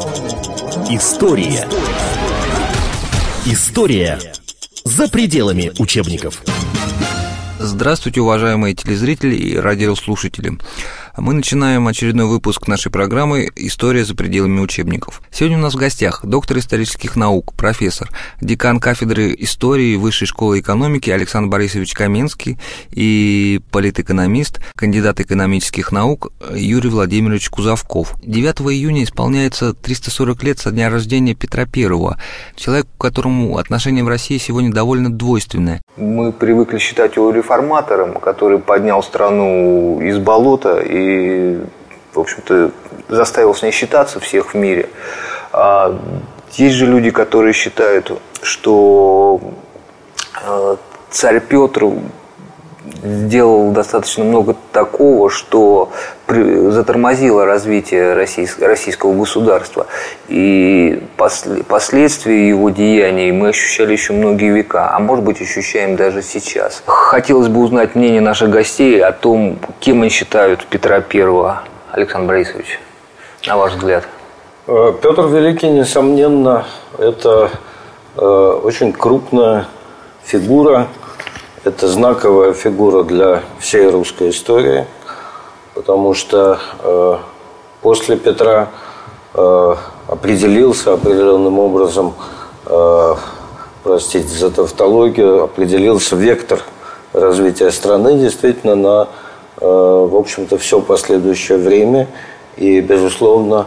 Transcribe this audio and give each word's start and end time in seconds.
История. 0.00 1.68
История 3.44 4.18
за 4.84 5.08
пределами 5.08 5.72
учебников. 5.78 6.42
Здравствуйте, 7.58 8.22
уважаемые 8.22 8.74
телезрители 8.74 9.34
и 9.36 9.58
радиослушатели. 9.58 10.58
Мы 11.16 11.34
начинаем 11.34 11.88
очередной 11.88 12.26
выпуск 12.26 12.68
нашей 12.68 12.92
программы 12.92 13.50
«История 13.56 14.04
за 14.04 14.14
пределами 14.14 14.60
учебников». 14.60 15.22
Сегодня 15.32 15.58
у 15.58 15.60
нас 15.60 15.74
в 15.74 15.76
гостях 15.76 16.24
доктор 16.24 16.58
исторических 16.58 17.16
наук, 17.16 17.52
профессор, 17.54 18.10
декан 18.40 18.78
кафедры 18.78 19.34
истории 19.38 19.96
Высшей 19.96 20.28
школы 20.28 20.60
экономики 20.60 21.10
Александр 21.10 21.50
Борисович 21.50 21.94
Каменский 21.94 22.58
и 22.92 23.60
политэкономист, 23.72 24.60
кандидат 24.76 25.20
экономических 25.20 25.90
наук 25.90 26.32
Юрий 26.54 26.90
Владимирович 26.90 27.50
Кузовков. 27.50 28.14
9 28.22 28.60
июня 28.72 29.02
исполняется 29.02 29.74
340 29.74 30.42
лет 30.44 30.58
со 30.60 30.70
дня 30.70 30.90
рождения 30.90 31.34
Петра 31.34 31.64
I, 31.64 31.88
человек, 32.54 32.86
к 32.96 33.00
которому 33.00 33.58
отношение 33.58 34.04
в 34.04 34.08
России 34.08 34.38
сегодня 34.38 34.72
довольно 34.72 35.12
двойственное. 35.12 35.82
Мы 35.96 36.32
привыкли 36.32 36.78
считать 36.78 37.16
его 37.16 37.32
реформатором, 37.32 38.14
который 38.14 38.58
поднял 38.58 39.02
страну 39.02 40.00
из 40.00 40.18
болота 40.18 40.78
и 40.80 40.99
в 42.12 42.20
общем-то, 42.20 42.72
заставил 43.08 43.54
с 43.54 43.62
ней 43.62 43.72
считаться 43.72 44.20
всех 44.20 44.54
в 44.54 44.56
мире. 44.56 44.88
А 45.52 45.98
есть 46.52 46.76
же 46.76 46.86
люди, 46.86 47.10
которые 47.10 47.52
считают, 47.52 48.20
что 48.42 49.40
э, 50.44 50.76
царь 51.10 51.40
Петр 51.40 51.84
сделал 53.02 53.70
достаточно 53.72 54.24
много 54.24 54.56
такого, 54.72 55.30
что 55.30 55.90
затормозило 56.26 57.44
развитие 57.44 58.14
российского 58.14 59.12
государства. 59.14 59.86
И 60.28 61.02
последствия 61.68 62.48
его 62.48 62.70
деяний 62.70 63.32
мы 63.32 63.48
ощущали 63.48 63.92
еще 63.92 64.12
многие 64.12 64.50
века, 64.52 64.90
а 64.94 64.98
может 64.98 65.24
быть 65.24 65.40
ощущаем 65.40 65.96
даже 65.96 66.22
сейчас. 66.22 66.82
Хотелось 66.86 67.48
бы 67.48 67.60
узнать 67.60 67.94
мнение 67.94 68.20
наших 68.20 68.50
гостей 68.50 69.02
о 69.02 69.12
том, 69.12 69.58
кем 69.80 70.02
они 70.02 70.10
считают 70.10 70.66
Петра 70.66 71.00
Первого. 71.00 71.62
Александр 71.92 72.28
Борисович, 72.28 72.78
на 73.46 73.56
ваш 73.56 73.72
взгляд? 73.72 74.06
Э, 74.68 74.92
Петр 75.02 75.26
Великий, 75.26 75.68
несомненно, 75.68 76.64
это 76.96 77.50
э, 78.16 78.20
очень 78.22 78.92
крупная 78.92 79.66
фигура, 80.22 80.86
это 81.64 81.88
знаковая 81.88 82.52
фигура 82.52 83.02
для 83.02 83.42
всей 83.58 83.88
русской 83.88 84.30
истории, 84.30 84.86
потому 85.74 86.14
что 86.14 86.58
э, 86.82 87.16
после 87.82 88.16
Петра 88.16 88.68
определился 90.08 90.92
определенным 90.92 91.60
образом, 91.60 92.14
простите 93.84 94.26
за 94.26 94.50
тавтологию, 94.50 95.44
определился 95.44 96.16
вектор 96.16 96.60
развития 97.12 97.70
страны 97.70 98.18
действительно 98.18 98.74
на 98.74 99.08
Э, 99.60 100.06
в 100.10 100.16
общем-то, 100.16 100.56
все 100.58 100.80
последующее 100.80 101.58
время. 101.58 102.08
И, 102.56 102.80
безусловно, 102.80 103.66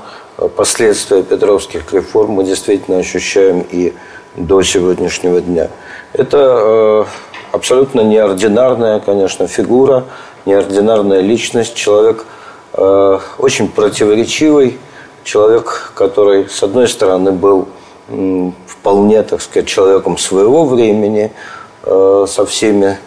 последствия 0.55 1.23
петровских 1.23 1.93
реформ 1.93 2.31
мы 2.31 2.43
действительно 2.43 2.97
ощущаем 2.97 3.65
и 3.71 3.93
до 4.35 4.63
сегодняшнего 4.63 5.39
дня. 5.39 5.69
Это 6.13 6.37
э, 6.37 7.05
абсолютно 7.53 8.01
неординарная, 8.01 8.99
конечно, 8.99 9.47
фигура, 9.47 10.03
неординарная 10.45 11.21
личность, 11.21 11.75
человек 11.75 12.25
э, 12.73 13.19
очень 13.37 13.69
противоречивый, 13.69 14.77
человек, 15.23 15.93
который, 15.95 16.49
с 16.49 16.61
одной 16.61 16.89
стороны, 16.89 17.31
был 17.31 17.69
вполне, 18.67 19.23
так 19.23 19.41
сказать, 19.41 19.69
человеком 19.69 20.17
своего 20.17 20.65
времени, 20.65 21.31
со 21.85 22.45
всеми 22.45 22.97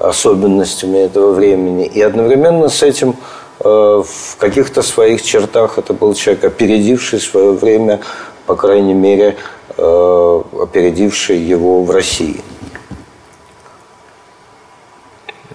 особенностями 0.00 0.98
этого 0.98 1.32
времени. 1.32 1.86
И 1.86 2.00
одновременно 2.00 2.68
с 2.68 2.82
этим 2.82 3.16
э, 3.60 3.64
в 3.64 4.36
каких-то 4.38 4.82
своих 4.82 5.22
чертах 5.22 5.78
это 5.78 5.92
был 5.92 6.14
человек, 6.14 6.44
опередивший 6.44 7.20
свое 7.20 7.52
время, 7.52 8.00
по 8.46 8.56
крайней 8.56 8.94
мере, 8.94 9.36
э, 9.76 10.42
опередивший 10.60 11.36
его 11.36 11.84
в 11.84 11.90
России. 11.90 12.40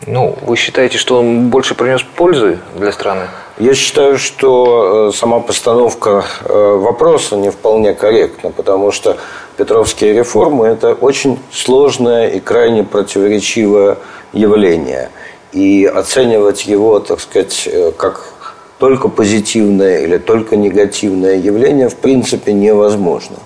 Ну, 0.08 0.36
вы 0.42 0.56
считаете, 0.56 0.98
что 0.98 1.20
он 1.20 1.50
больше 1.50 1.74
принес 1.74 2.04
пользы 2.04 2.60
для 2.76 2.92
страны? 2.92 3.28
Я 3.58 3.74
считаю, 3.74 4.18
что 4.18 5.10
э, 5.10 5.16
сама 5.16 5.40
постановка 5.40 6.26
вопроса 6.44 7.38
не 7.38 7.50
вполне 7.50 7.94
корректна, 7.94 8.52
потому 8.52 8.92
что 8.92 9.18
Петровские 9.58 10.14
реформы– 10.14 10.68
это 10.68 10.94
очень 10.94 11.40
сложная 11.52 12.28
и 12.28 12.42
крайне 12.42 12.84
противоречивая 12.84 13.98
явление. 14.34 15.10
И 15.54 15.86
оценивать 15.86 16.66
его, 16.66 17.00
так 17.00 17.22
сказать, 17.22 17.70
э, 17.72 17.94
как 17.96 18.34
только 18.80 19.08
позитивное 19.08 20.02
или 20.02 20.18
только 20.18 20.58
негативное 20.58 21.38
явление 21.38 21.88
в 21.88 21.96
принципе 21.96 22.52
невозможно. 22.52 23.38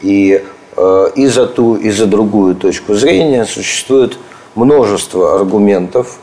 И, 0.00 0.44
э, 0.76 1.10
и 1.16 1.26
за 1.26 1.46
ту, 1.48 1.74
и 1.74 1.90
за 1.90 2.06
другую 2.06 2.54
точку 2.54 2.94
зрения 2.94 3.44
существует 3.44 4.16
множество 4.54 5.36
аргументов, 5.36 6.18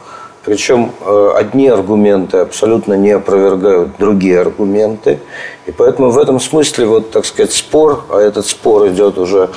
причем 0.45 0.91
э, 1.01 1.31
одни 1.35 1.67
аргументы 1.67 2.38
абсолютно 2.38 2.94
не 2.94 3.12
опровергают 3.12 3.97
другие 3.97 4.40
аргументы. 4.40 5.19
И 5.66 5.72
поэтому 5.72 6.09
в 6.09 6.17
этом 6.17 6.39
смысле, 6.39 6.85
вот, 6.85 7.12
так 7.12 7.25
сказать, 7.25 7.53
спор, 7.53 8.06
а 8.09 8.19
этот 8.19 8.45
спор 8.45 8.88
идет 8.88 9.18
уже, 9.18 9.50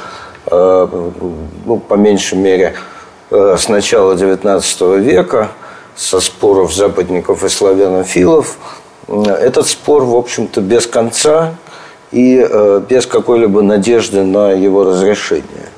ну, 0.51 1.81
по 1.89 1.95
меньшей 1.95 2.37
мере, 2.37 2.75
Э, 3.35 3.57
с 3.59 3.67
начала 3.71 4.13
XIX 4.13 4.99
века, 5.01 5.49
со 5.97 6.21
споров 6.21 6.75
западников 6.75 7.43
и 7.45 7.49
славянофилов, 7.49 8.59
этот 9.09 9.67
спор, 9.67 10.05
в 10.05 10.15
общем-то, 10.15 10.61
без 10.61 10.87
конца 10.87 11.55
и 12.11 12.47
э, 12.47 12.83
без 12.87 13.07
какой-либо 13.07 13.63
надежды 13.63 14.23
на 14.25 14.51
его 14.51 14.85
разрешение. 14.85 15.71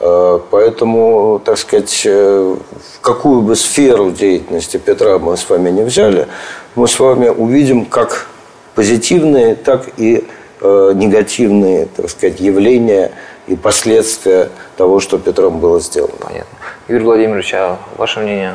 Э, 0.00 0.38
поэтому, 0.50 1.40
так 1.44 1.58
сказать, 1.58 2.04
в 2.04 3.00
какую 3.00 3.42
бы 3.42 3.56
сферу 3.56 4.10
деятельности 4.10 4.76
Петра 4.76 5.18
мы 5.18 5.36
с 5.36 5.48
вами 5.48 5.70
не 5.70 5.82
взяли, 5.82 6.28
мы 6.74 6.88
с 6.88 6.98
вами 6.98 7.28
увидим 7.28 7.84
как 7.84 8.26
позитивные, 8.74 9.54
так 9.54 9.88
и 9.96 10.24
негативные, 10.62 11.84
так 11.84 12.08
сказать, 12.08 12.40
явления 12.40 13.12
и 13.46 13.56
последствия 13.56 14.48
того, 14.76 15.00
что 15.00 15.18
Петром 15.18 15.60
было 15.60 15.80
сделано. 15.80 16.14
Понятно. 16.20 16.58
Юрий 16.88 17.04
Владимирович, 17.04 17.54
а 17.54 17.78
ваше 17.96 18.20
мнение? 18.20 18.54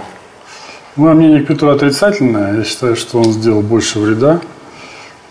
Мое 0.97 1.13
мнение 1.13 1.41
к 1.41 1.47
Петру 1.47 1.69
отрицательное. 1.69 2.57
Я 2.57 2.63
считаю, 2.63 2.95
что 2.95 3.19
он 3.19 3.25
сделал 3.25 3.61
больше 3.61 3.99
вреда 3.99 4.41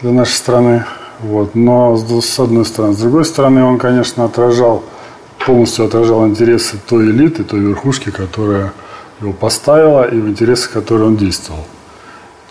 для 0.00 0.10
нашей 0.10 0.32
страны. 0.32 0.84
Вот. 1.21 1.54
Но 1.54 1.97
с 1.97 2.38
одной 2.38 2.65
стороны. 2.65 2.94
С 2.94 2.98
другой 2.98 3.27
стороны, 3.27 3.62
он, 3.62 3.78
конечно, 3.78 4.25
отражал, 4.25 4.82
полностью 5.46 5.84
отражал 5.84 6.26
интересы 6.26 6.76
той 6.88 7.10
элиты, 7.10 7.44
той 7.44 7.60
верхушки, 7.60 8.10
которая 8.10 8.72
его 9.20 9.32
поставила, 9.32 10.08
и 10.08 10.18
в 10.18 10.28
интересах 10.28 10.70
которой 10.72 11.08
он 11.08 11.16
действовал. 11.16 11.64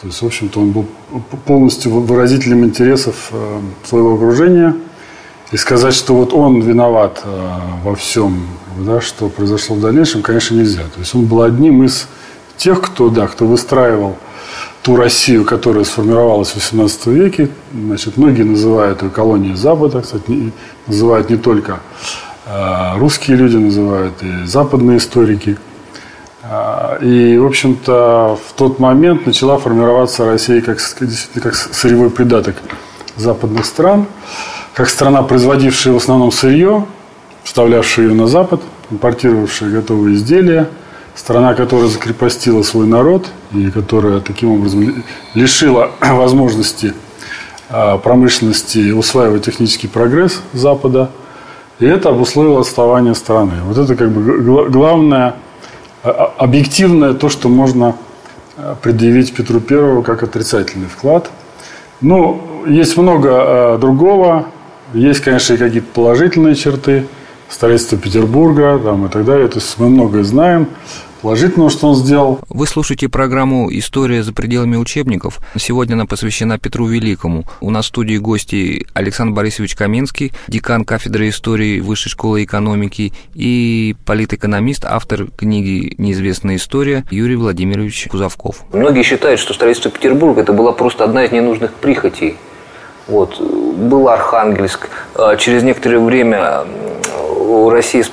То 0.01 0.07
есть, 0.07 0.21
в 0.21 0.25
общем-то, 0.25 0.59
он 0.59 0.71
был 0.71 0.85
полностью 1.45 1.91
выразителем 1.91 2.63
интересов 2.63 3.29
э, 3.31 3.59
своего 3.83 4.15
окружения– 4.15 4.75
и 5.51 5.57
сказать, 5.57 5.95
что 5.95 6.13
вот 6.13 6.33
он 6.33 6.61
виноват 6.61 7.21
э, 7.23 7.57
во 7.83 7.95
всем, 7.95 8.47
да, 8.77 9.01
что 9.01 9.29
произошло 9.29 9.75
в 9.75 9.81
дальнейшем, 9.81 10.21
конечно, 10.21 10.55
нельзя. 10.55 10.83
То 10.83 10.99
есть 10.99 11.15
он 11.15 11.25
был 11.25 11.41
одним 11.41 11.83
из 11.83 12.07
тех, 12.57 12.81
кто, 12.81 13.09
да, 13.09 13.25
кто 13.25 13.45
выстраивал 13.45 14.15
ту 14.83 14.95
Россию, 14.95 15.45
которая 15.45 15.85
сформировалась 15.85 16.49
в 16.49 16.57
XVIII 16.57 17.11
веке. 17.11 17.49
Значит, 17.73 18.17
многие 18.17 18.43
называют 18.43 19.01
ее 19.01 19.09
колонией 19.09 19.55
Запада, 19.55 20.01
кстати, 20.01 20.53
называют 20.85 21.31
не 21.31 21.37
только 21.37 21.79
русские 22.97 23.37
люди, 23.37 23.57
называют 23.57 24.21
и 24.23 24.45
западные 24.45 24.97
историки. 24.97 25.57
Э, 26.43 26.97
и, 27.01 27.37
в 27.37 27.45
общем-то, 27.45 28.39
в 28.47 28.53
тот 28.53 28.79
момент 28.79 29.25
начала 29.25 29.57
формироваться 29.57 30.25
Россия 30.25 30.61
как, 30.61 30.79
как 31.41 31.55
сырьевой 31.55 32.09
придаток 32.09 32.55
западных 33.15 33.65
стран 33.65 34.07
как 34.79 34.87
страна, 34.87 35.23
производившая 35.23 35.93
в 35.93 35.97
основном 35.97 36.31
сырье, 36.31 36.85
вставлявшая 37.43 38.07
ее 38.07 38.13
на 38.13 38.27
Запад, 38.27 38.61
импортировавшая 38.91 39.69
готовые 39.71 40.15
изделия, 40.15 40.69
страна, 41.15 41.53
которая 41.53 41.89
закрепостила 41.89 42.63
свой 42.63 42.87
народ 42.87 43.27
и 43.51 43.71
которая 43.71 44.21
таким 44.21 44.51
образом 44.51 45.03
лишила 45.33 45.91
возможности 45.99 46.93
а, 47.69 47.97
промышленности 47.97 48.91
усваивать 48.91 49.43
технический 49.43 49.87
прогресс 49.87 50.39
Запада. 50.53 51.11
И 51.79 51.85
это 51.85 52.09
обусловило 52.09 52.61
отставание 52.61 53.15
страны. 53.15 53.53
Вот 53.63 53.77
это 53.77 53.95
как 53.95 54.11
бы 54.11 54.69
главное, 54.69 55.35
а, 56.03 56.09
а, 56.09 56.33
объективное 56.37 57.13
то, 57.13 57.29
что 57.29 57.49
можно 57.49 57.95
предъявить 58.81 59.33
Петру 59.33 59.61
Первому 59.61 60.03
как 60.03 60.21
отрицательный 60.21 60.87
вклад. 60.87 61.31
Ну, 62.01 62.41
есть 62.67 62.97
много 62.97 63.29
э, 63.29 63.77
другого. 63.79 64.47
Есть, 64.93 65.21
конечно, 65.21 65.53
и 65.53 65.57
какие-то 65.57 65.87
положительные 65.93 66.55
черты 66.55 67.07
строительства 67.47 67.97
Петербурга 67.97 68.79
там, 68.83 69.05
и 69.05 69.09
так 69.09 69.25
далее. 69.25 69.47
То 69.47 69.59
есть 69.59 69.77
мы 69.79 69.89
многое 69.89 70.23
знаем 70.23 70.67
положительного, 71.21 71.69
что 71.69 71.89
он 71.89 71.95
сделал. 71.95 72.39
Вы 72.49 72.67
слушаете 72.67 73.09
программу 73.09 73.69
«История 73.71 74.23
за 74.23 74.33
пределами 74.33 74.75
учебников». 74.75 75.39
Сегодня 75.57 75.93
она 75.95 76.05
посвящена 76.05 76.57
Петру 76.57 76.87
Великому. 76.87 77.45
У 77.61 77.71
нас 77.71 77.85
в 77.85 77.87
студии 77.89 78.17
гости 78.17 78.85
Александр 78.93 79.33
Борисович 79.35 79.75
Каменский, 79.75 80.31
декан 80.47 80.85
кафедры 80.85 81.29
истории 81.29 81.79
Высшей 81.79 82.11
школы 82.11 82.43
экономики 82.43 83.13
и 83.33 83.95
политэкономист, 84.05 84.85
автор 84.85 85.27
книги 85.35 85.95
«Неизвестная 85.97 86.55
история» 86.55 87.05
Юрий 87.11 87.35
Владимирович 87.35 88.07
Кузовков. 88.09 88.63
Многие 88.73 89.03
считают, 89.03 89.39
что 89.39 89.53
строительство 89.53 89.91
Петербурга– 89.91 90.41
это 90.41 90.53
была 90.53 90.71
просто 90.71 91.03
одна 91.03 91.25
из 91.25 91.31
ненужных 91.31 91.73
прихотей. 91.73 92.35
Вот. 93.07 93.39
Был 93.39 94.07
Архангельск. 94.09 94.89
А 95.15 95.35
через 95.35 95.63
некоторое 95.63 95.99
время 95.99 96.65
Россия 97.71 98.05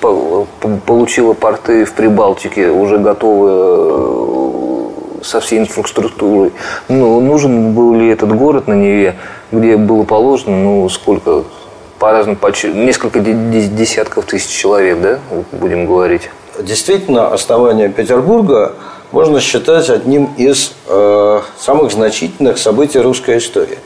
получила 0.86 1.32
порты 1.32 1.84
в 1.84 1.92
Прибалтике, 1.92 2.70
уже 2.70 2.98
готовые 2.98 3.56
э, 3.58 5.24
со 5.24 5.40
всей 5.40 5.58
инфраструктурой. 5.58 6.52
Ну, 6.88 7.20
нужен 7.20 7.74
был 7.74 7.94
ли 7.94 8.08
этот 8.08 8.34
город 8.36 8.66
на 8.66 8.74
Неве, 8.74 9.16
где 9.52 9.76
было 9.76 10.04
положено, 10.04 10.56
ну, 10.56 10.88
сколько, 10.88 11.44
по 11.98 12.12
разным, 12.12 12.38
несколько 12.74 13.20
десятков 13.20 14.24
тысяч 14.26 14.50
человек, 14.50 15.00
да, 15.00 15.18
будем 15.52 15.86
говорить? 15.86 16.30
Действительно, 16.58 17.32
основание 17.32 17.88
Петербурга 17.90 18.74
можно 19.12 19.40
считать 19.40 19.90
одним 19.90 20.30
из 20.36 20.72
э, 20.88 21.40
самых 21.58 21.92
значительных 21.92 22.58
событий 22.58 22.98
русской 22.98 23.38
истории. 23.38 23.78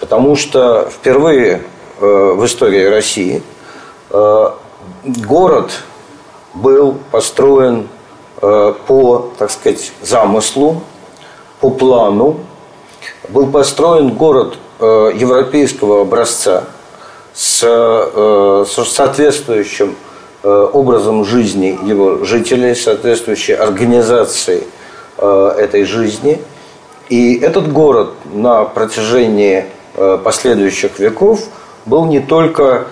Потому 0.00 0.36
что 0.36 0.88
впервые 0.90 1.62
э, 2.00 2.32
в 2.34 2.44
истории 2.46 2.84
России 2.86 3.42
э, 4.10 4.50
город 5.04 5.72
был 6.54 6.98
построен 7.10 7.88
э, 8.40 8.74
по, 8.86 9.30
так 9.38 9.50
сказать, 9.50 9.92
замыслу, 10.02 10.82
по 11.60 11.70
плану. 11.70 12.40
Был 13.28 13.46
построен 13.50 14.10
город 14.10 14.56
э, 14.78 15.12
европейского 15.14 16.02
образца 16.02 16.64
с, 17.34 17.62
э, 17.62 18.64
с 18.66 18.88
соответствующим 18.88 19.96
образом 20.44 21.24
жизни 21.24 21.78
его 21.84 22.24
жителей, 22.24 22.74
соответствующей 22.74 23.52
организацией 23.52 24.64
этой 25.16 25.84
жизни. 25.84 26.42
И 27.08 27.36
этот 27.36 27.72
город 27.72 28.10
на 28.24 28.64
протяжении 28.64 29.66
последующих 30.24 30.98
веков 30.98 31.44
был 31.86 32.06
не 32.06 32.18
только 32.18 32.88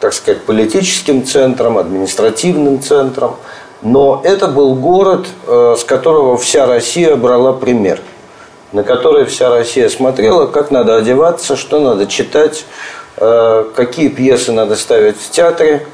так 0.00 0.12
сказать, 0.12 0.42
политическим 0.42 1.24
центром, 1.24 1.78
административным 1.78 2.82
центром. 2.82 3.36
Но 3.82 4.22
это 4.24 4.48
был 4.48 4.74
город, 4.74 5.26
э, 5.46 5.76
с 5.78 5.84
которого 5.84 6.38
вся 6.38 6.66
Россия 6.66 7.16
брала 7.16 7.52
пример, 7.52 8.00
на 8.72 8.82
который 8.82 9.26
вся 9.26 9.50
Россия 9.50 9.90
смотрела, 9.90 10.46
как 10.46 10.70
надо 10.70 10.96
одеваться, 10.96 11.54
что 11.54 11.80
надо 11.80 12.06
читать, 12.06 12.64
э, 13.18 13.64
какие 13.74 14.08
пьесы 14.08 14.52
надо 14.52 14.76
ставить 14.76 15.20
в 15.20 15.30
театре, 15.30 15.86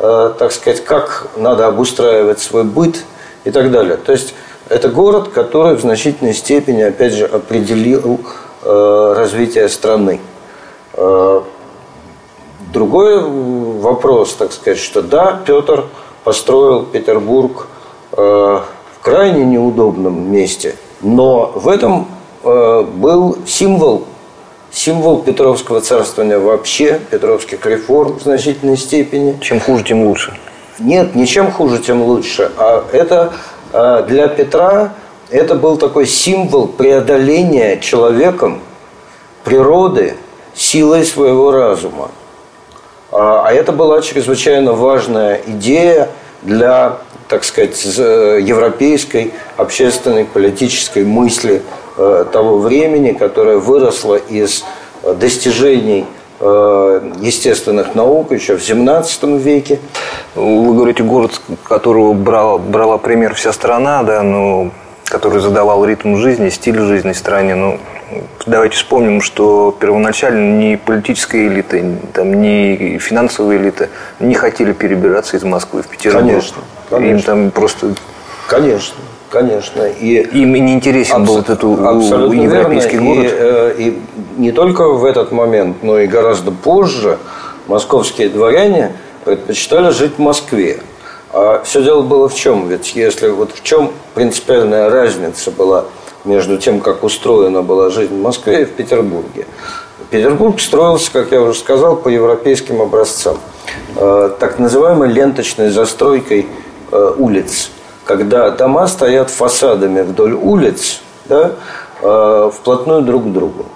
э, 0.00 0.32
так 0.38 0.50
сказать, 0.50 0.84
как 0.84 1.28
надо 1.36 1.68
обустраивать 1.68 2.40
свой 2.40 2.64
быт 2.64 3.04
и 3.44 3.52
так 3.52 3.70
далее. 3.70 3.96
То 3.96 4.10
есть 4.10 4.34
это 4.68 4.88
город, 4.88 5.28
который 5.28 5.76
в 5.76 5.80
значительной 5.80 6.34
степени, 6.34 6.82
опять 6.82 7.12
же, 7.12 7.26
определил 7.26 8.20
развитие 8.64 9.68
страны. 9.68 10.20
Другой 12.76 13.22
вопрос, 13.22 14.34
так 14.34 14.52
сказать, 14.52 14.78
что 14.78 15.00
да, 15.00 15.40
Петр 15.46 15.86
построил 16.24 16.82
Петербург 16.82 17.68
э, 18.12 18.16
в 18.18 19.00
крайне 19.00 19.46
неудобном 19.46 20.30
месте, 20.30 20.76
но 21.00 21.52
в 21.54 21.68
этом 21.68 22.06
э, 22.44 22.82
был 22.82 23.38
символ, 23.46 24.04
символ 24.70 25.22
Петровского 25.22 25.80
царствования 25.80 26.38
вообще, 26.38 27.00
Петровских 27.10 27.64
реформ 27.64 28.18
в 28.18 28.22
значительной 28.22 28.76
степени. 28.76 29.38
Чем 29.40 29.58
хуже, 29.58 29.82
тем 29.82 30.06
лучше. 30.06 30.38
Нет, 30.78 31.14
ничем 31.14 31.50
хуже, 31.52 31.78
тем 31.78 32.02
лучше. 32.02 32.52
А 32.58 32.84
это 32.92 33.32
э, 33.72 34.04
для 34.06 34.28
Петра 34.28 34.92
это 35.30 35.54
был 35.54 35.78
такой 35.78 36.04
символ 36.04 36.68
преодоления 36.68 37.80
человеком 37.80 38.60
природы 39.44 40.18
силой 40.54 41.06
своего 41.06 41.52
разума. 41.52 42.10
А, 43.18 43.46
а 43.46 43.52
это 43.52 43.72
была 43.72 44.02
чрезвычайно 44.02 44.74
важная 44.74 45.40
идея 45.46 46.10
для, 46.42 46.98
так 47.28 47.44
сказать, 47.44 47.82
европейской 47.82 49.32
общественной 49.56 50.26
политической 50.26 51.02
мысли 51.02 51.62
э, 51.96 52.26
того 52.30 52.58
времени, 52.58 53.12
которая 53.12 53.56
выросла 53.56 54.16
из 54.16 54.66
достижений 55.02 56.04
э, 56.40 57.12
естественных 57.20 57.94
наук 57.94 58.32
еще 58.32 58.56
в 58.56 58.62
17 58.62 59.22
веке. 59.40 59.78
Вы 60.34 60.74
говорите, 60.74 61.02
город, 61.02 61.40
которого 61.64 62.12
брала, 62.12 62.58
брала 62.58 62.98
пример 62.98 63.32
вся 63.32 63.54
страна, 63.54 64.02
да, 64.02 64.22
но 64.22 64.70
который 65.04 65.40
задавал 65.40 65.86
ритм 65.86 66.16
жизни, 66.16 66.50
стиль 66.50 66.80
жизни 66.80 67.14
стране. 67.14 67.54
Ну, 67.54 67.80
давайте 68.46 68.76
вспомним, 68.76 69.20
что 69.20 69.76
первоначально 69.78 70.58
ни 70.58 70.76
политическая 70.76 71.46
элита, 71.46 71.78
там, 72.12 72.40
ни 72.40 72.98
финансовая 72.98 73.58
элита 73.58 73.88
не 74.20 74.34
хотели 74.34 74.72
перебираться 74.72 75.36
из 75.36 75.44
Москвы 75.44 75.82
в 75.82 75.88
Петербург. 75.88 76.26
Конечно. 76.26 76.62
конечно. 76.88 77.16
Им 77.16 77.22
там 77.22 77.50
просто... 77.50 77.94
Конечно. 78.48 78.96
Конечно. 79.28 79.82
И 79.82 80.20
Им 80.40 80.52
не 80.52 80.74
интересен 80.74 81.16
абс... 81.16 81.28
был 81.28 81.38
этот 81.40 81.62
абсолютно 81.62 82.40
европейский 82.40 82.96
верно. 82.96 83.14
город. 83.14 83.26
И, 83.26 83.34
э, 83.36 83.74
и 83.78 83.98
не 84.36 84.52
только 84.52 84.88
в 84.88 85.04
этот 85.04 85.32
момент, 85.32 85.78
но 85.82 85.98
и 85.98 86.06
гораздо 86.06 86.52
позже 86.52 87.18
московские 87.66 88.28
дворяне 88.28 88.92
предпочитали 89.24 89.90
жить 89.90 90.14
в 90.16 90.20
Москве. 90.20 90.78
А 91.32 91.60
все 91.64 91.82
дело 91.82 92.02
было 92.02 92.28
в 92.28 92.34
чем? 92.34 92.68
Ведь 92.68 92.94
если 92.94 93.28
вот 93.28 93.52
в 93.52 93.62
чем 93.64 93.90
принципиальная 94.14 94.88
разница 94.88 95.50
была 95.50 95.86
между 96.26 96.58
тем, 96.58 96.80
как 96.80 97.04
устроена 97.04 97.62
была 97.62 97.90
жизнь 97.90 98.14
в 98.14 98.22
Москве 98.22 98.62
и 98.62 98.64
в 98.64 98.72
Петербурге. 98.72 99.46
Петербург 100.10 100.60
строился, 100.60 101.10
как 101.12 101.32
я 101.32 101.40
уже 101.40 101.58
сказал, 101.58 101.96
по 101.96 102.08
европейским 102.08 102.80
образцам. 102.80 103.38
Э, 103.96 104.30
так 104.38 104.58
называемой 104.58 105.10
ленточной 105.10 105.70
застройкой 105.70 106.46
э, 106.92 107.12
улиц. 107.16 107.70
Когда 108.04 108.50
дома 108.50 108.86
стоят 108.86 109.30
фасадами 109.30 110.02
вдоль 110.02 110.34
улиц, 110.34 111.00
да, 111.24 111.52
э, 112.02 112.50
вплотную 112.54 113.02
друг 113.02 113.24
к 113.24 113.32
другу. 113.32 113.66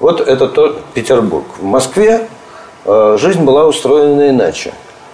Вот 0.00 0.20
это 0.20 0.48
тот 0.48 0.82
Петербург. 0.94 1.44
В 1.58 1.64
Москве 1.64 2.28
жизнь 2.84 3.44
была 3.44 3.66
устроена 3.66 4.30
иначе. 4.30 4.72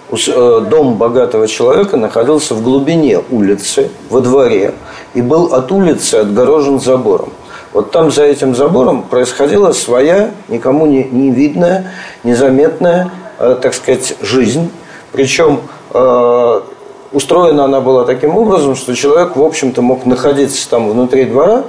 Дом 0.09 0.95
богатого 0.95 1.47
человека 1.47 1.97
находился 1.97 2.55
в 2.55 2.63
глубине 2.63 3.21
улицы, 3.29 3.91
во 4.09 4.21
дворе– 4.21 4.73
и 5.13 5.21
был 5.21 5.53
от 5.53 5.71
улицы 5.71 6.15
отгорожен 6.15 6.79
забором. 6.79 7.29
Вот 7.71 7.91
там 7.91 8.11
за 8.11 8.23
этим 8.23 8.55
забором 8.55 9.03
происходила 9.03 9.73
своя, 9.73 10.31
никому 10.47 10.87
не, 10.87 11.03
не 11.03 11.29
видная, 11.29 11.91
незаметная, 12.23 13.11
э, 13.37 13.57
так 13.61 13.73
сказать, 13.75 14.15
жизнь. 14.21 14.71
Причем 15.11 15.61
э, 15.93 16.61
устроена 17.11 17.65
она 17.65 17.79
была 17.79 18.05
таким 18.05 18.35
образом, 18.35 18.75
что 18.75 18.95
человек, 18.95 19.35
в 19.35 19.43
общем-то, 19.43 19.83
мог 19.83 20.05
находиться 20.07 20.67
там 20.67 20.89
внутри 20.89 21.25
двора, 21.25 21.63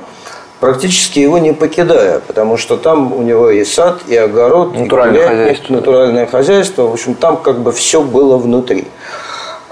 практически 0.59 1.19
его 1.19 1.39
не 1.39 1.53
покидая, 1.53 2.21
потому 2.21 2.57
что 2.57 2.79
там 2.79 3.13
у 3.13 3.21
него 3.21 3.51
и 3.51 3.65
сад, 3.65 4.01
и 4.09 4.17
огород, 4.17 4.75
натуральное, 4.75 5.25
и 5.25 5.29
хозяйство. 5.29 5.73
натуральное 5.75 6.27
хозяйство. 6.27 6.83
В 6.85 6.93
общем, 6.95 7.15
там 7.15 7.37
как 7.37 7.59
бы 7.61 7.73
все 7.73 8.01
было 8.01 8.39
внутри. 8.39 8.87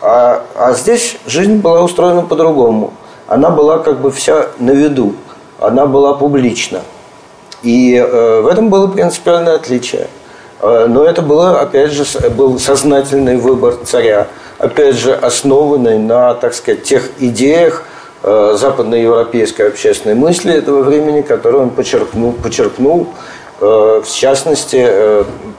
А, 0.02 0.42
а 0.54 0.74
здесь 0.74 1.16
жизнь 1.26 1.56
была 1.56 1.82
устроена 1.82 2.22
по-другому 2.22 2.92
она 3.28 3.50
была 3.50 3.78
как 3.78 4.00
бы 4.00 4.10
вся 4.10 4.48
на 4.58 4.72
виду, 4.72 5.14
она 5.60 5.86
была 5.86 6.14
публична. 6.14 6.80
И 7.62 7.94
э, 7.94 8.40
в 8.40 8.46
этом 8.46 8.70
было 8.70 8.86
принципиальное 8.86 9.56
отличие. 9.56 10.08
Э, 10.60 10.86
но 10.88 11.04
это 11.04 11.22
было, 11.22 11.60
опять 11.60 11.92
же, 11.92 12.04
был 12.30 12.58
сознательный 12.58 13.36
выбор 13.36 13.74
царя, 13.84 14.28
опять 14.58 14.96
же, 14.96 15.14
основанный 15.14 15.98
на, 15.98 16.34
так 16.34 16.54
сказать, 16.54 16.84
тех 16.84 17.10
идеях 17.18 17.84
э, 18.22 18.56
западноевропейской 18.58 19.68
общественной 19.68 20.14
мысли 20.14 20.54
этого 20.54 20.82
времени, 20.82 21.20
которые 21.20 21.62
он 21.62 21.70
подчеркнул, 21.70 22.32
подчеркнул 22.32 23.08
в 23.60 24.04
частности, 24.14 24.88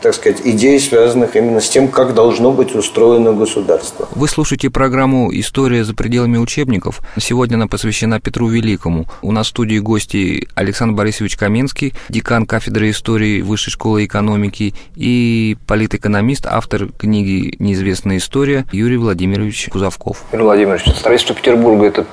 так 0.02 0.14
сказать, 0.14 0.42
идей, 0.46 0.80
связанных 0.80 1.36
именно 1.36 1.60
с 1.60 1.70
тем, 1.70 1.88
как 1.88 2.14
должно 2.14 2.52
быть 2.52 2.74
устроено 2.74 3.34
государство. 3.34 4.08
Вы 4.16 4.28
слушаете 4.28 4.70
программу 4.70 5.30
«История 5.34 5.84
за 5.84 5.94
пределами 5.94 6.38
учебников». 6.38 7.02
Сегодня 7.20 7.56
она 7.56 7.68
посвящена 7.68 8.20
Петру 8.20 8.48
Великому. 8.48 9.06
У 9.22 9.32
нас 9.32 9.48
в 9.48 9.50
студии 9.50 9.80
гости 9.80 10.48
Александр 10.56 10.96
Борисович 10.96 11.36
Каменский, 11.36 11.94
декан 12.08 12.46
кафедры 12.46 12.90
истории 12.92 13.42
Высшей 13.42 13.72
школы 13.72 14.06
экономики 14.06 14.74
и 14.96 15.58
политэкономист, 15.68 16.46
автор 16.46 16.88
книги 16.98 17.56
«Неизвестная 17.60 18.18
история» 18.18 18.66
Юрий 18.72 18.98
Владимирович 18.98 19.68
Кузовков. 19.70 20.24
Юрий 20.32 20.44
Владимирович, 20.44 20.88
строительство 20.96 21.36
Петербурга– 21.36 21.86
это 21.88 22.06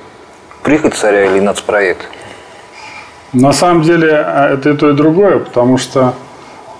прихоть 0.63 0.95
царя 0.95 1.25
или 1.31 1.39
нацпроект? 1.39 2.01
На 3.33 3.51
самом 3.51 3.81
деле 3.81 4.13
а, 4.13 4.53
это 4.53 4.69
и 4.69 4.77
то, 4.77 4.89
и 4.89 4.93
другое, 4.93 5.39
потому 5.39 5.77
что, 5.77 6.13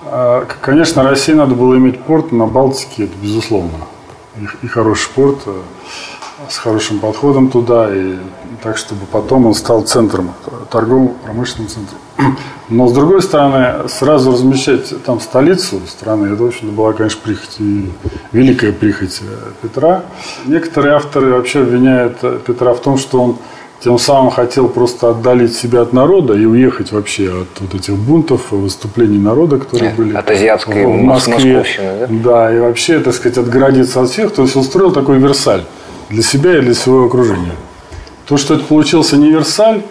а, 0.05 0.45
конечно, 0.61 1.03
России 1.03 1.33
надо 1.33 1.55
было 1.55 1.75
иметь 1.75 1.99
порт 1.99 2.31
на 2.31 2.47
Балтике, 2.47 3.03
это 3.03 3.13
безусловно. 3.21 3.71
И, 4.61 4.67
хороший 4.67 5.09
порт 5.15 5.39
э, 5.47 5.61
с 6.47 6.57
хорошим 6.57 6.99
подходом 6.99 7.49
туда, 7.49 7.93
и 7.93 8.17
так, 8.61 8.77
чтобы 8.77 9.07
потом 9.11 9.47
он 9.47 9.55
стал 9.55 9.81
центром, 9.81 10.31
торговым 10.69 11.09
промышленным 11.25 11.67
центром. 11.67 11.97
Но, 12.69 12.87
с 12.87 12.93
другой 12.93 13.23
стороны, 13.23 13.89
сразу 13.89 14.31
размещать 14.31 15.03
там 15.03 15.19
столицу 15.19 15.81
страны, 15.87 16.27
это, 16.33 16.43
в 16.43 16.47
общем 16.47 16.69
была, 16.69 16.93
конечно, 16.93 17.19
прихоть, 17.23 17.55
и 17.59 17.91
великая 18.31 18.71
прихоть 18.71 19.21
э, 19.21 19.51
Петра. 19.63 20.03
Некоторые 20.45 20.95
авторы 20.95 21.33
вообще 21.33 21.61
обвиняют 21.61 22.21
Петра 22.45 22.73
в 22.73 22.79
том, 22.79 22.99
что 22.99 23.21
он 23.21 23.37
тем 23.83 23.99
самым 23.99 24.31
хотел 24.31 24.69
просто 24.69 25.11
отдалить 25.11 25.55
себя 25.55 25.81
от 25.81 25.93
народа 25.93 26.33
и 26.33 26.45
уехать 26.45 26.91
вообще 26.91 27.43
от 27.43 27.61
вот 27.61 27.75
этих 27.75 27.95
бунтов, 27.95 28.51
выступлений 28.51 29.19
народа, 29.19 29.59
которые 29.59 29.93
были 29.93 30.15
от 30.15 30.29
азиатской 30.29 30.85
в 30.85 30.89
Москве. 30.89 31.65
Да? 31.77 32.07
да, 32.09 32.55
и 32.55 32.59
вообще, 32.59 32.99
так 32.99 33.13
сказать, 33.13 33.37
отгородиться 33.37 34.01
от 34.01 34.09
всех. 34.09 34.33
То 34.33 34.41
есть 34.41 34.55
устроил 34.55 34.91
такой 34.91 35.19
Версаль 35.19 35.63
для 36.09 36.23
себя 36.23 36.57
и 36.57 36.61
для 36.61 36.73
своего 36.73 37.05
окружения. 37.05 37.55
То, 38.27 38.37
что 38.37 38.55
это 38.55 38.63
получился 38.63 39.15
не 39.15 39.29
Версаль, 39.29 39.83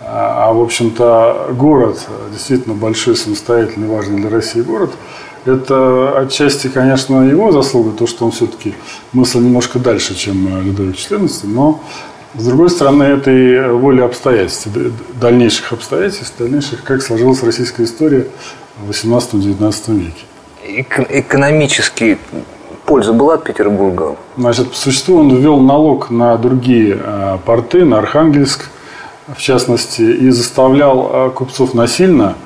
а, 0.00 0.52
в 0.52 0.60
общем-то, 0.60 1.48
город, 1.52 1.98
действительно 2.32 2.74
большой, 2.74 3.16
самостоятельный, 3.16 3.88
важный 3.88 4.20
для 4.20 4.30
России 4.30 4.60
город, 4.60 4.92
это 5.44 6.18
отчасти, 6.18 6.68
конечно, 6.68 7.22
его 7.22 7.52
заслуга, 7.52 7.90
то, 7.90 8.06
что 8.06 8.24
он 8.24 8.32
все-таки 8.32 8.74
мыслил 9.12 9.42
немножко 9.42 9.78
дальше, 9.78 10.16
чем 10.16 10.62
Людовик 10.62 10.96
XIV, 10.96 11.30
но 11.44 11.80
с 12.38 12.44
другой 12.44 12.70
стороны, 12.70 13.04
это 13.04 13.30
и 13.30 13.68
воля 13.70 14.04
обстоятельств, 14.04 14.68
дальнейших 15.20 15.72
обстоятельств, 15.72 16.34
дальнейших, 16.38 16.82
как 16.82 17.02
сложилась 17.02 17.42
российская 17.42 17.84
история 17.84 18.26
в 18.78 18.90
18-19 18.90 19.98
веке. 19.98 20.24
Экономически 21.08 22.18
польза 22.84 23.12
была 23.12 23.34
от 23.34 23.44
Петербурга? 23.44 24.16
Значит, 24.36 24.70
по 24.70 24.76
существу 24.76 25.18
он 25.18 25.34
ввел 25.34 25.60
налог 25.60 26.10
на 26.10 26.36
другие 26.36 26.98
а, 27.02 27.38
порты, 27.38 27.84
на 27.84 27.98
Архангельск, 27.98 28.68
в 29.28 29.40
частности, 29.40 30.02
и 30.02 30.30
заставлял 30.30 31.10
а, 31.12 31.30
купцов 31.30 31.74
насильно 31.74 32.36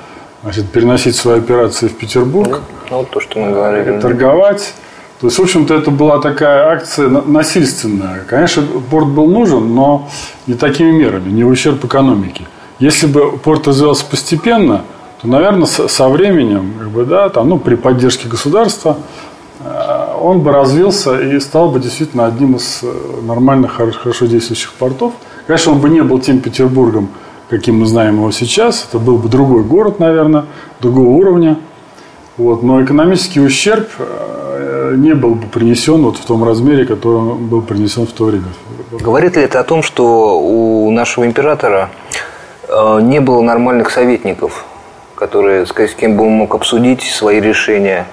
значит, 0.42 0.70
переносить 0.70 1.16
свои 1.16 1.38
операции 1.38 1.88
в 1.88 1.96
Петербург, 1.96 2.62
ну, 2.90 2.98
вот 2.98 3.10
то, 3.10 3.20
что 3.20 3.38
мы 3.38 3.52
говорили. 3.52 4.00
торговать 4.00 4.74
то 5.20 5.26
есть, 5.26 5.38
в 5.38 5.42
общем-то, 5.42 5.74
это 5.74 5.90
была 5.90 6.18
такая 6.18 6.68
акция 6.68 7.08
насильственная. 7.08 8.24
Конечно, 8.26 8.62
порт 8.90 9.08
был 9.08 9.26
нужен, 9.26 9.74
но 9.74 10.08
не 10.46 10.54
такими 10.54 10.90
мерами, 10.92 11.30
не 11.30 11.44
в 11.44 11.48
ущерб 11.48 11.84
экономике. 11.84 12.46
Если 12.78 13.06
бы 13.06 13.36
порт 13.36 13.68
развивался 13.68 14.06
постепенно, 14.06 14.82
то, 15.20 15.28
наверное, 15.28 15.66
со 15.66 16.08
временем, 16.08 16.72
как 16.78 16.88
бы, 16.88 17.04
да, 17.04 17.28
там, 17.28 17.50
ну, 17.50 17.58
при 17.58 17.74
поддержке 17.74 18.28
государства, 18.28 18.96
э, 19.62 20.06
он 20.18 20.40
бы 20.40 20.52
развился 20.52 21.20
и 21.20 21.38
стал 21.38 21.70
бы 21.70 21.80
действительно 21.80 22.24
одним 22.24 22.56
из 22.56 22.80
э, 22.82 22.90
нормальных, 23.22 23.72
хорошо 23.74 24.24
действующих 24.24 24.72
портов. 24.72 25.12
Конечно, 25.46 25.72
он 25.72 25.80
бы 25.80 25.90
не 25.90 26.02
был 26.02 26.18
тем 26.20 26.40
Петербургом, 26.40 27.10
каким 27.50 27.80
мы 27.80 27.86
знаем 27.86 28.14
его 28.16 28.30
сейчас. 28.30 28.86
Это 28.88 28.98
был 28.98 29.18
бы 29.18 29.28
другой 29.28 29.64
город, 29.64 29.98
наверное, 29.98 30.46
другого 30.80 31.08
уровня. 31.08 31.58
Вот. 32.38 32.62
Но 32.62 32.82
экономический 32.82 33.40
ущерб 33.40 33.90
э, 33.98 34.39
не 34.96 35.14
был 35.14 35.34
бы 35.34 35.46
принесен 35.46 36.02
вот 36.02 36.16
в 36.16 36.24
том 36.24 36.44
размере, 36.44 36.84
который 36.84 37.16
он 37.16 37.46
был 37.46 37.62
принесен 37.62 38.06
в 38.06 38.12
то 38.12 38.24
время. 38.24 38.48
Говорит 38.92 39.36
ли 39.36 39.42
это 39.42 39.60
о 39.60 39.64
том, 39.64 39.82
что 39.82 40.40
у 40.40 40.90
нашего 40.90 41.24
императора 41.24 41.90
э, 42.68 42.98
не 43.02 43.20
было 43.20 43.40
нормальных 43.40 43.90
советников, 43.90 44.64
которые, 45.14 45.66
с 45.66 45.72
кем 45.72 46.16
бы 46.16 46.24
он 46.24 46.32
мог 46.32 46.54
обсудить 46.54 47.02
свои 47.02 47.40
решения, 47.40 48.06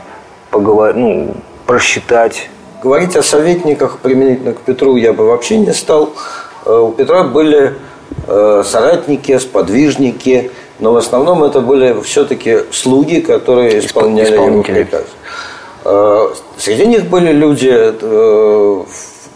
поговорить, 0.51 0.97
ну, 0.97 1.35
просчитать? 1.65 2.49
Говорить 2.83 3.15
о 3.15 3.23
советниках 3.23 3.99
применительно 3.99 4.53
к 4.53 4.59
Петру 4.59 4.95
я 4.95 5.13
бы 5.13 5.25
вообще 5.25 5.57
не 5.57 5.73
стал. 5.73 6.13
Э, 6.65 6.77
у 6.79 6.91
Петра 6.91 7.23
были 7.23 7.75
соратники, 8.63 9.37
сподвижники– 9.37 10.51
но 10.79 10.93
в 10.93 10.97
основном 10.97 11.43
это 11.43 11.59
были 11.61 11.99
все-таки 12.03 12.59
слуги, 12.71 13.21
которые 13.21 13.79
исполняли 13.79 14.33
его 14.33 14.61
приказ. 14.61 15.05
Э, 15.89 16.33
среди 16.57 16.85
них 16.85 17.05
были 17.05 17.31
люди, 17.31 17.71
э, 17.71 18.83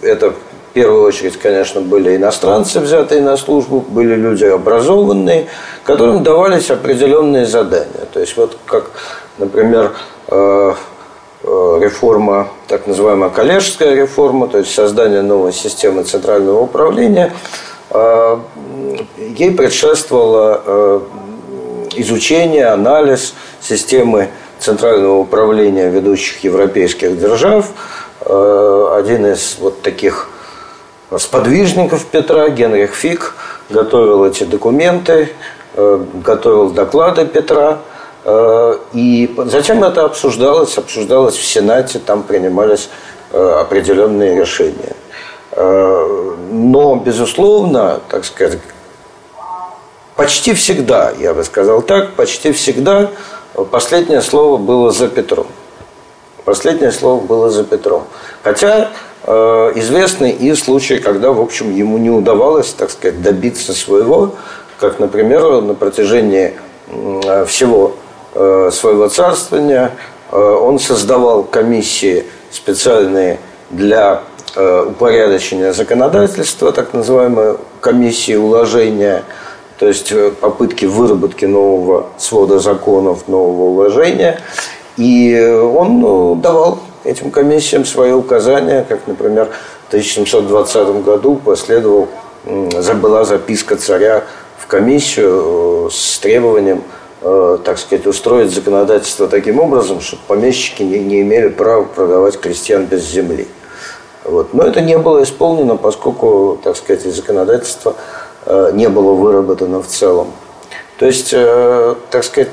это 0.02 0.32
в 0.32 0.74
первую 0.74 1.04
очередь, 1.04 1.40
конечно, 1.40 1.80
были 1.80 2.18
иностранцы, 2.18 2.82
взятые 2.82 3.22
на 3.22 3.38
службу, 3.38 3.80
были 3.80 4.16
люди 4.16 4.44
образованные, 4.44 5.48
которым 5.86 6.24
давались 6.24 6.70
определенные 6.70 7.46
задания. 7.46 8.06
То 8.12 8.20
есть 8.20 8.36
вот 8.36 8.58
как, 8.66 8.92
например, 9.38 9.94
э, 10.28 10.74
реформа, 11.44 12.50
так 12.68 12.86
называемая 12.86 13.30
коллежская 13.30 13.96
реформа, 13.96 14.50
то 14.50 14.58
есть 14.58 14.74
создание 14.74 15.22
новой 15.22 15.54
системы 15.54 16.04
центрального 16.04 16.60
управления, 16.62 17.34
ей 19.18 19.52
предшествовала 19.52 21.02
изучение, 21.96 22.68
анализ 22.68 23.34
системы 23.60 24.30
центрального 24.62 25.18
управления 25.18 25.90
ведущих 25.90 26.44
европейских 26.44 27.20
держав. 27.20 27.72
Э, 28.22 28.96
один 28.98 29.26
из 29.26 29.58
вот 29.60 29.82
таких 29.82 30.30
сподвижников 31.18 32.06
Петра, 32.06 32.50
Генрих 32.50 32.94
Фик, 32.94 33.34
готовил 33.70 34.24
эти 34.24 34.44
документы, 34.44 35.30
э, 35.76 36.06
готовил 36.24 36.70
доклады 36.70 37.26
Петра. 37.26 37.80
Э, 38.24 38.78
и 38.94 39.34
затем 39.46 39.84
это 39.84 40.06
обсуждалось, 40.06 40.78
обсуждалось 40.78 41.36
в 41.36 41.44
Сенате, 41.44 42.00
там 42.00 42.24
принимались 42.24 42.90
определенные 43.34 44.38
решения. 44.38 44.94
Но, 45.56 46.96
безусловно, 46.98 48.02
так 48.10 48.26
сказать, 48.26 48.60
почти 50.18 50.54
всегда, 50.54 51.14
я 51.18 51.34
бы 51.34 51.46
сказал 51.46 51.82
так, 51.82 52.12
почти 52.16 52.52
всегда 52.52 53.10
последнее 53.54 54.22
слово 54.22 54.58
было 54.58 54.92
за 54.92 55.08
Петром. 55.08 55.48
Последнее 56.46 56.92
слово 56.92 57.22
было 57.22 57.50
за 57.50 57.64
Петром. 57.64 58.04
Хотя 58.44 58.90
э, 59.24 59.32
известны 59.76 60.32
и 60.32 60.54
случаи, 60.56 60.96
когда, 60.96 61.32
в 61.32 61.40
общем, 61.40 61.74
ему 61.76 61.98
не 61.98 62.10
удавалось, 62.10 62.74
так 62.74 62.90
сказать, 62.90 63.22
добиться 63.22 63.74
своего, 63.74 64.36
как, 64.80 65.00
например, 65.00 65.62
на 65.62 65.76
протяжении 65.76 66.54
э, 66.88 67.46
всего 67.46 67.96
э, 68.34 68.70
своего 68.72 69.08
царствования 69.10 69.92
э, 70.32 70.38
он 70.38 70.80
создавал 70.80 71.44
комиссии 71.44 72.26
специальные 72.52 73.40
для 73.70 74.24
э, 74.56 74.86
упорядочения 74.88 75.74
законодательства, 75.74 76.72
так 76.72 76.94
называемые 76.94 77.58
комиссии 77.82 78.36
уложения– 78.36 79.24
то 79.82 79.88
есть 79.88 80.12
э, 80.12 80.30
попытки 80.30 80.86
выработки 80.86 81.46
нового 81.46 82.06
свода 82.20 82.60
законов, 82.60 83.28
нового 83.28 83.64
уложения. 83.64 84.40
И 84.96 85.36
он 85.44 86.02
ну, 86.02 86.36
давал 86.36 86.78
этим 87.04 87.32
комиссиям 87.32 87.84
свои 87.84 88.12
указания, 88.12 88.86
как, 88.88 89.08
например, 89.08 89.50
в 89.86 89.88
1720 89.88 91.04
году 91.04 91.36
последовал, 91.44 92.10
была 92.94 93.26
записка 93.26 93.76
царя 93.76 94.26
в 94.60 94.68
комиссию 94.68 95.88
э, 95.88 95.90
с 95.92 96.20
требованием 96.20 96.84
э, 97.24 97.58
так 97.66 97.80
сказать, 97.80 98.06
устроить 98.06 98.52
законодательство 98.52 99.28
таким 99.28 99.60
образом, 99.60 100.00
чтобы 100.00 100.22
помещики 100.28 100.84
не, 100.84 101.00
не 101.00 101.22
имели 101.22 101.50
права 101.50 101.86
продавать 101.86 102.40
крестьян 102.40 102.86
без 102.86 103.10
земли. 103.10 103.48
Вот. 104.26 104.54
Но 104.54 104.62
это 104.62 104.80
не 104.82 105.00
было 105.00 105.24
исполнено, 105.24 105.76
поскольку, 105.76 106.60
так 106.64 106.78
сказать, 106.78 107.02
законодательство 107.02 107.96
Э, 107.96 108.21
не 108.74 108.90
было 108.90 109.14
выработано 109.14 109.82
в 109.82 109.88
целом. 109.88 110.28
То 111.02 111.08
есть, 111.08 111.32
э, 111.34 111.96
так 112.12 112.24
сказать, 112.24 112.52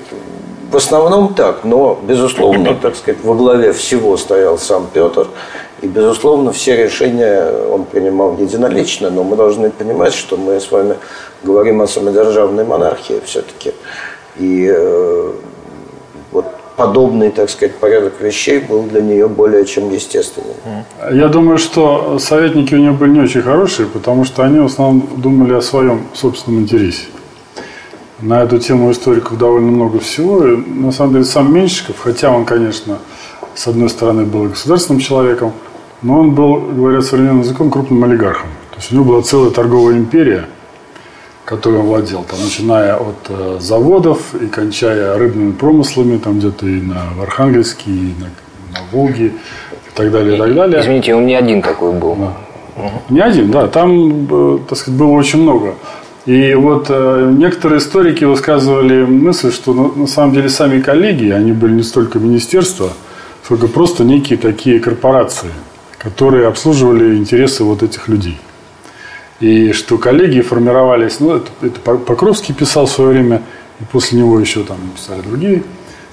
в 0.70 0.76
основном 0.76 1.34
так, 1.34 1.64
но, 1.64 1.98
безусловно, 2.02 2.74
так 2.74 2.96
сказать, 2.96 3.22
во 3.22 3.34
главе 3.34 3.74
всего 3.74 4.16
стоял 4.16 4.56
сам 4.58 4.88
Петр, 4.90 5.28
и, 5.82 5.86
безусловно, 5.86 6.52
все 6.52 6.74
решения 6.74 7.50
он 7.70 7.84
принимал 7.84 8.38
единолично, 8.38 9.10
но 9.10 9.22
мы 9.22 9.36
должны 9.36 9.70
понимать, 9.70 10.14
что 10.14 10.38
мы 10.38 10.60
с 10.60 10.70
вами 10.70 10.96
говорим 11.42 11.82
о 11.82 11.86
самодержавной 11.86 12.64
монархии 12.64 13.20
все-таки. 13.24 13.74
И 14.36 14.66
э, 14.74 15.32
вот 16.32 16.46
подобный, 16.78 17.30
так 17.30 17.50
сказать, 17.50 17.74
порядок 17.74 18.20
вещей 18.20 18.60
был 18.60 18.84
для 18.84 19.02
нее 19.02 19.26
более 19.26 19.64
чем 19.64 19.92
естественным. 19.92 20.54
Я 21.10 21.26
думаю, 21.26 21.58
что 21.58 22.18
советники 22.20 22.72
у 22.74 22.78
нее 22.78 22.92
были 22.92 23.10
не 23.10 23.20
очень 23.20 23.42
хорошие, 23.42 23.88
потому 23.88 24.24
что 24.24 24.44
они 24.44 24.60
в 24.60 24.66
основном 24.66 25.02
думали 25.16 25.54
о 25.54 25.60
своем 25.60 26.02
собственном 26.14 26.62
интересе. 26.62 27.06
На 28.20 28.44
эту 28.44 28.58
тему 28.58 28.92
историков 28.92 29.36
довольно 29.38 29.72
много 29.72 29.98
всего. 29.98 30.46
И, 30.46 30.56
на 30.56 30.92
самом 30.92 31.14
деле 31.14 31.24
сам 31.24 31.52
Меньшиков, 31.52 31.96
хотя 31.98 32.30
он, 32.30 32.44
конечно, 32.44 32.98
с 33.56 33.66
одной 33.66 33.88
стороны 33.88 34.24
был 34.24 34.44
государственным 34.44 35.00
человеком, 35.00 35.52
но 36.02 36.20
он 36.20 36.30
был, 36.30 36.60
говоря 36.60 37.02
современным 37.02 37.40
языком, 37.40 37.70
крупным 37.70 38.04
олигархом. 38.04 38.50
То 38.70 38.76
есть 38.76 38.92
у 38.92 38.94
него 38.94 39.04
была 39.04 39.22
целая 39.22 39.50
торговая 39.50 39.96
империя, 39.96 40.46
которой 41.48 41.80
он 41.80 41.86
владел, 41.86 42.26
там, 42.28 42.38
начиная 42.44 42.96
от 42.96 43.16
э, 43.30 43.56
заводов 43.58 44.34
и 44.34 44.48
кончая 44.48 45.16
рыбными 45.16 45.52
промыслами, 45.52 46.18
там 46.18 46.38
где-то 46.38 46.66
и 46.66 46.78
на 46.82 47.22
Архангельске, 47.22 47.90
и 47.90 48.14
на, 48.20 48.26
на 48.74 48.84
Волге, 48.92 49.28
и 49.28 49.90
так 49.94 50.10
далее, 50.10 50.36
и 50.36 50.38
так 50.38 50.54
далее. 50.54 50.82
Извините, 50.82 51.14
он 51.14 51.24
не 51.24 51.34
один 51.34 51.62
такой 51.62 51.94
был. 51.94 52.16
Да. 52.16 52.34
Не 53.08 53.20
один, 53.20 53.50
да. 53.50 53.66
Там, 53.66 54.28
э, 54.30 54.58
так 54.68 54.76
сказать, 54.76 55.00
было 55.00 55.12
очень 55.12 55.40
много. 55.40 55.74
И 56.26 56.52
вот 56.52 56.88
э, 56.90 57.32
некоторые 57.38 57.78
историки 57.78 58.24
высказывали 58.24 59.06
мысль, 59.06 59.50
что 59.50 59.72
на, 59.72 60.02
на 60.02 60.06
самом 60.06 60.34
деле 60.34 60.50
сами 60.50 60.82
коллеги, 60.82 61.30
они 61.30 61.52
были 61.52 61.72
не 61.72 61.82
столько 61.82 62.18
министерства, 62.18 62.90
сколько 63.42 63.68
просто 63.68 64.04
некие 64.04 64.38
такие 64.38 64.80
корпорации, 64.80 65.48
которые 65.96 66.46
обслуживали 66.46 67.16
интересы 67.16 67.64
вот 67.64 67.82
этих 67.82 68.06
людей. 68.08 68.36
И 69.40 69.72
что 69.72 69.98
коллеги 69.98 70.40
формировались, 70.40 71.20
ну, 71.20 71.36
это, 71.36 71.48
это 71.62 71.80
Покровский 71.80 72.54
писал 72.54 72.86
в 72.86 72.90
свое 72.90 73.10
время, 73.10 73.42
и 73.80 73.84
после 73.84 74.18
него 74.18 74.38
еще 74.40 74.64
там 74.64 74.78
писали 74.96 75.20
другие, 75.20 75.62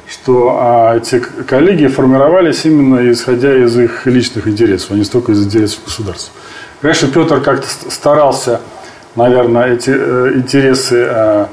что 0.08 0.58
а, 0.60 0.98
эти 0.98 1.20
коллеги 1.20 1.88
формировались 1.88 2.66
именно 2.66 3.12
исходя 3.12 3.56
из 3.56 3.78
их 3.78 4.06
личных 4.06 4.48
интересов, 4.48 4.92
а 4.92 4.96
не 4.96 5.04
столько 5.04 5.32
из 5.32 5.44
интересов 5.44 5.86
государства. 5.86 6.34
Конечно, 6.82 7.08
Петр 7.08 7.42
как-то 7.42 7.68
старался, 7.90 8.62
наверное, 9.16 9.74
эти 9.74 9.90
э, 9.90 10.34
интересы 10.36 11.08
э, 11.10 11.46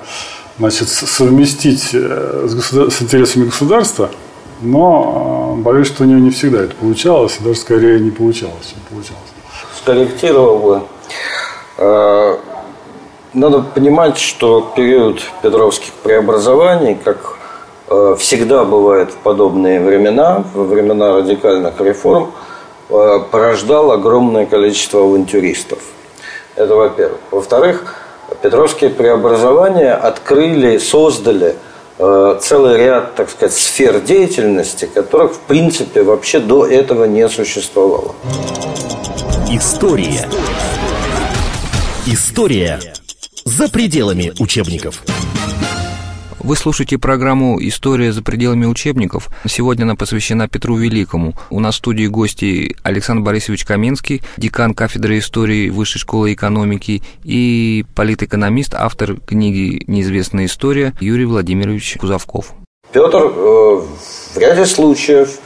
значит, 0.59 0.89
совместить 0.89 1.91
э, 1.95 2.47
с, 2.49 2.55
государ... 2.55 2.91
с 2.91 3.01
интересами 3.01 3.45
государства– 3.45 4.11
но 4.63 5.57
э, 5.59 5.61
боюсь, 5.61 5.89
что 5.89 6.05
у 6.05 6.07
него 6.07 6.21
не 6.21 6.31
всегда 6.31 6.63
это 6.63 6.75
получалось, 6.75 7.37
и 7.41 7.45
даже 7.45 7.59
скорее 7.59 7.99
не 7.99 8.11
получалось, 8.11 8.73
чем 8.73 8.79
получалось. 8.89 9.23
Скорректировал 9.77 10.59
бы. 10.59 10.83
Э, 11.83 12.37
надо 13.33 13.63
понимать, 13.63 14.19
что 14.19 14.73
период 14.77 15.21
Петровских 15.43 15.93
преобразований, 16.03 16.97
как 17.03 17.37
э, 17.89 18.17
всегда 18.19 18.65
бывает 18.65 19.11
в 19.11 19.17
подобные 19.17 19.81
времена, 19.81 20.45
во 20.55 20.65
времена 20.65 21.17
радикальных 21.17 21.81
реформ, 21.81 22.33
порождал 22.89 23.91
огромное 23.91 24.45
количество 24.45 25.01
авантюристов. 25.01 25.79
Это 26.57 26.77
во-первых. 26.77 27.19
Во-вторых, 27.31 27.97
Петровские 28.43 28.91
преобразования 28.91 29.95
открыли, 29.95 30.79
создали– 30.79 31.57
Э, 31.99 32.39
целый 32.41 32.79
ряд, 32.79 33.15
так 33.15 33.31
сказать, 33.31 33.55
сфер 33.55 34.01
деятельности, 34.01 34.87
которых, 34.93 35.35
в 35.35 35.39
принципе, 35.41 36.03
вообще 36.03 36.41
до 36.41 36.67
этого 36.67 37.05
не 37.05 37.29
существовало. 37.29 38.15
История. 39.51 40.27
История 42.05 42.81
за 43.45 43.69
пределами 43.69 44.33
учебников. 44.41 45.05
Вы 46.41 46.57
слушаете 46.57 46.99
программу 46.99 47.57
«История 47.61 48.13
за 48.13 48.23
пределами 48.23 48.67
учебников». 48.67 49.29
Сегодня 49.49 49.85
она 49.85 49.95
посвящена 49.95 50.49
Петру 50.49 50.75
Великому. 50.75 51.35
У 51.51 51.61
нас 51.61 51.77
в 51.77 51.79
студии 51.79 52.09
гости 52.09 52.75
Александр 52.83 53.23
Борисович 53.23 53.65
Каменский, 53.65 54.21
декан 54.37 54.75
кафедры 54.75 55.19
истории 55.19 55.71
Высшей 55.71 56.01
школы 56.01 56.33
экономики 56.33 57.05
и 57.23 57.85
политэкономист, 57.95 58.75
автор 58.75 59.21
книги 59.21 59.85
«Неизвестная 59.87 60.47
история» 60.47 60.95
Юрий 60.99 61.27
Владимирович 61.27 61.99
Кузовков. 62.01 62.53
Петр 62.93 63.19
э, 63.19 63.81
в 64.35 64.39
ряде 64.39 64.67
случаев 64.67 65.39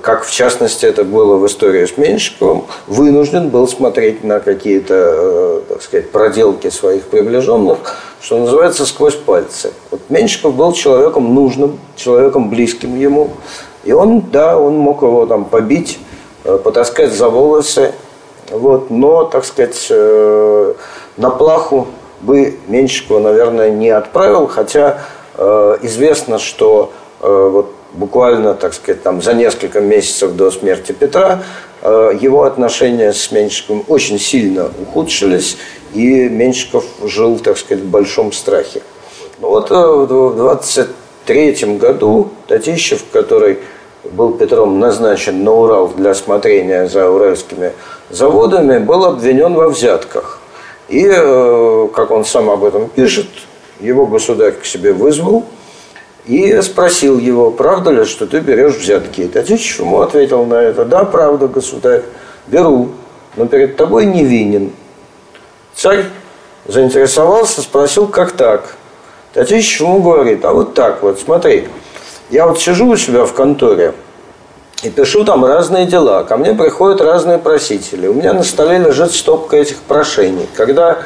как 0.00 0.24
в 0.24 0.32
частности 0.32 0.86
это 0.86 1.04
было 1.04 1.36
в 1.36 1.46
истории 1.46 1.84
с 1.84 1.98
Меньшиковым, 1.98 2.64
вынужден 2.86 3.50
был 3.50 3.68
смотреть 3.68 4.24
на 4.24 4.40
какие-то, 4.40 4.94
э, 4.94 5.60
так 5.68 5.82
сказать, 5.82 6.10
проделки 6.10 6.70
своих 6.70 7.04
приближенных, 7.04 7.78
что 8.20 8.38
называется, 8.38 8.86
сквозь 8.86 9.14
пальцы. 9.14 9.72
Вот 9.90 10.00
Меньшиков 10.08 10.54
был 10.54 10.72
человеком 10.72 11.34
нужным, 11.34 11.78
человеком 11.96 12.48
близким 12.48 12.98
ему, 12.98 13.30
и 13.84 13.92
он, 13.92 14.22
да, 14.32 14.58
он 14.58 14.78
мог 14.78 15.02
его 15.02 15.26
там 15.26 15.44
побить, 15.44 15.98
э, 16.44 16.56
потаскать 16.56 17.12
за 17.12 17.28
волосы, 17.28 17.92
вот, 18.50 18.90
но, 18.90 19.24
так 19.24 19.44
сказать, 19.44 19.86
э, 19.90 20.74
на 21.18 21.28
плаху 21.28 21.88
бы 22.22 22.58
Меньшикова, 22.68 23.18
наверное, 23.18 23.70
не 23.70 23.90
отправил, 23.90 24.46
хотя 24.46 25.00
известно, 25.82 26.38
что 26.38 26.92
вот 27.20 27.72
буквально, 27.94 28.54
так 28.54 28.74
сказать, 28.74 29.02
там, 29.02 29.22
за 29.22 29.34
несколько 29.34 29.80
месяцев 29.80 30.32
до 30.32 30.50
смерти 30.50 30.92
Петра 30.92 31.42
э, 31.82 32.12
его 32.20 32.42
отношения 32.42 33.12
с 33.12 33.30
Меньшиковым 33.30 33.84
очень 33.88 34.18
сильно 34.18 34.70
ухудшились, 34.82 35.56
и 35.94 36.28
Меньшиков 36.28 36.84
жил, 37.04 37.38
так 37.38 37.56
сказать, 37.56 37.84
в 37.84 37.88
большом 37.88 38.32
страхе. 38.32 38.82
Ну 39.40 39.48
вот 39.48 39.70
э, 39.70 39.74
в 39.74 40.36
23 40.36 41.76
году 41.76 42.30
Татищев, 42.48 43.04
который 43.12 43.58
был 44.12 44.32
Петром 44.34 44.78
назначен 44.80 45.42
на 45.44 45.52
Урал 45.52 45.88
для 45.88 46.14
смотрения 46.14 46.88
за 46.88 47.08
уральскими 47.08 47.72
заводами, 48.10 48.78
был 48.78 49.04
обвинен 49.04 49.54
во 49.54 49.68
взятках. 49.68 50.40
И, 50.88 51.06
э, 51.06 51.88
как 51.94 52.10
он 52.10 52.24
сам 52.24 52.50
об 52.50 52.64
этом 52.64 52.88
пишет, 52.88 53.28
его 53.80 54.06
государь 54.06 54.52
к 54.52 54.64
себе 54.64 54.92
вызвал– 54.92 55.44
и 56.26 56.60
спросил 56.62 57.18
его, 57.18 57.50
правда 57.50 57.90
ли, 57.90 58.04
что 58.04 58.26
ты 58.26 58.40
берешь 58.40 58.76
взятки. 58.76 59.26
Татищев 59.26 59.80
ему 59.80 60.00
ответил 60.00 60.44
на 60.46 60.54
это, 60.54 60.84
да, 60.84 61.04
правда, 61.04 61.48
государь, 61.48 62.02
беру, 62.46 62.90
но 63.36 63.46
перед 63.46 63.76
тобой 63.76 64.06
не 64.06 64.24
винен. 64.24 64.72
Царь 65.74 66.06
заинтересовался, 66.66 67.60
спросил, 67.60 68.08
как 68.08 68.32
так. 68.32 68.76
Татищев 69.34 69.80
ему 69.80 70.02
говорит, 70.02 70.44
а 70.44 70.52
вот 70.52 70.74
так 70.74 71.02
вот, 71.02 71.20
смотри, 71.20 71.68
я 72.30 72.46
вот 72.46 72.60
сижу 72.60 72.88
у 72.88 72.96
себя 72.96 73.24
в 73.26 73.34
конторе 73.34 73.92
и 74.82 74.90
пишу 74.90 75.24
там 75.24 75.44
разные 75.44 75.86
дела. 75.86 76.24
Ко 76.24 76.36
мне 76.36 76.54
приходят 76.54 77.00
разные 77.00 77.38
просители. 77.38 78.06
У 78.06 78.14
меня 78.14 78.32
на 78.32 78.42
столе 78.42 78.78
лежит 78.78 79.12
стопка 79.12 79.56
этих 79.56 79.78
прошений. 79.78 80.48
Когда 80.54 80.98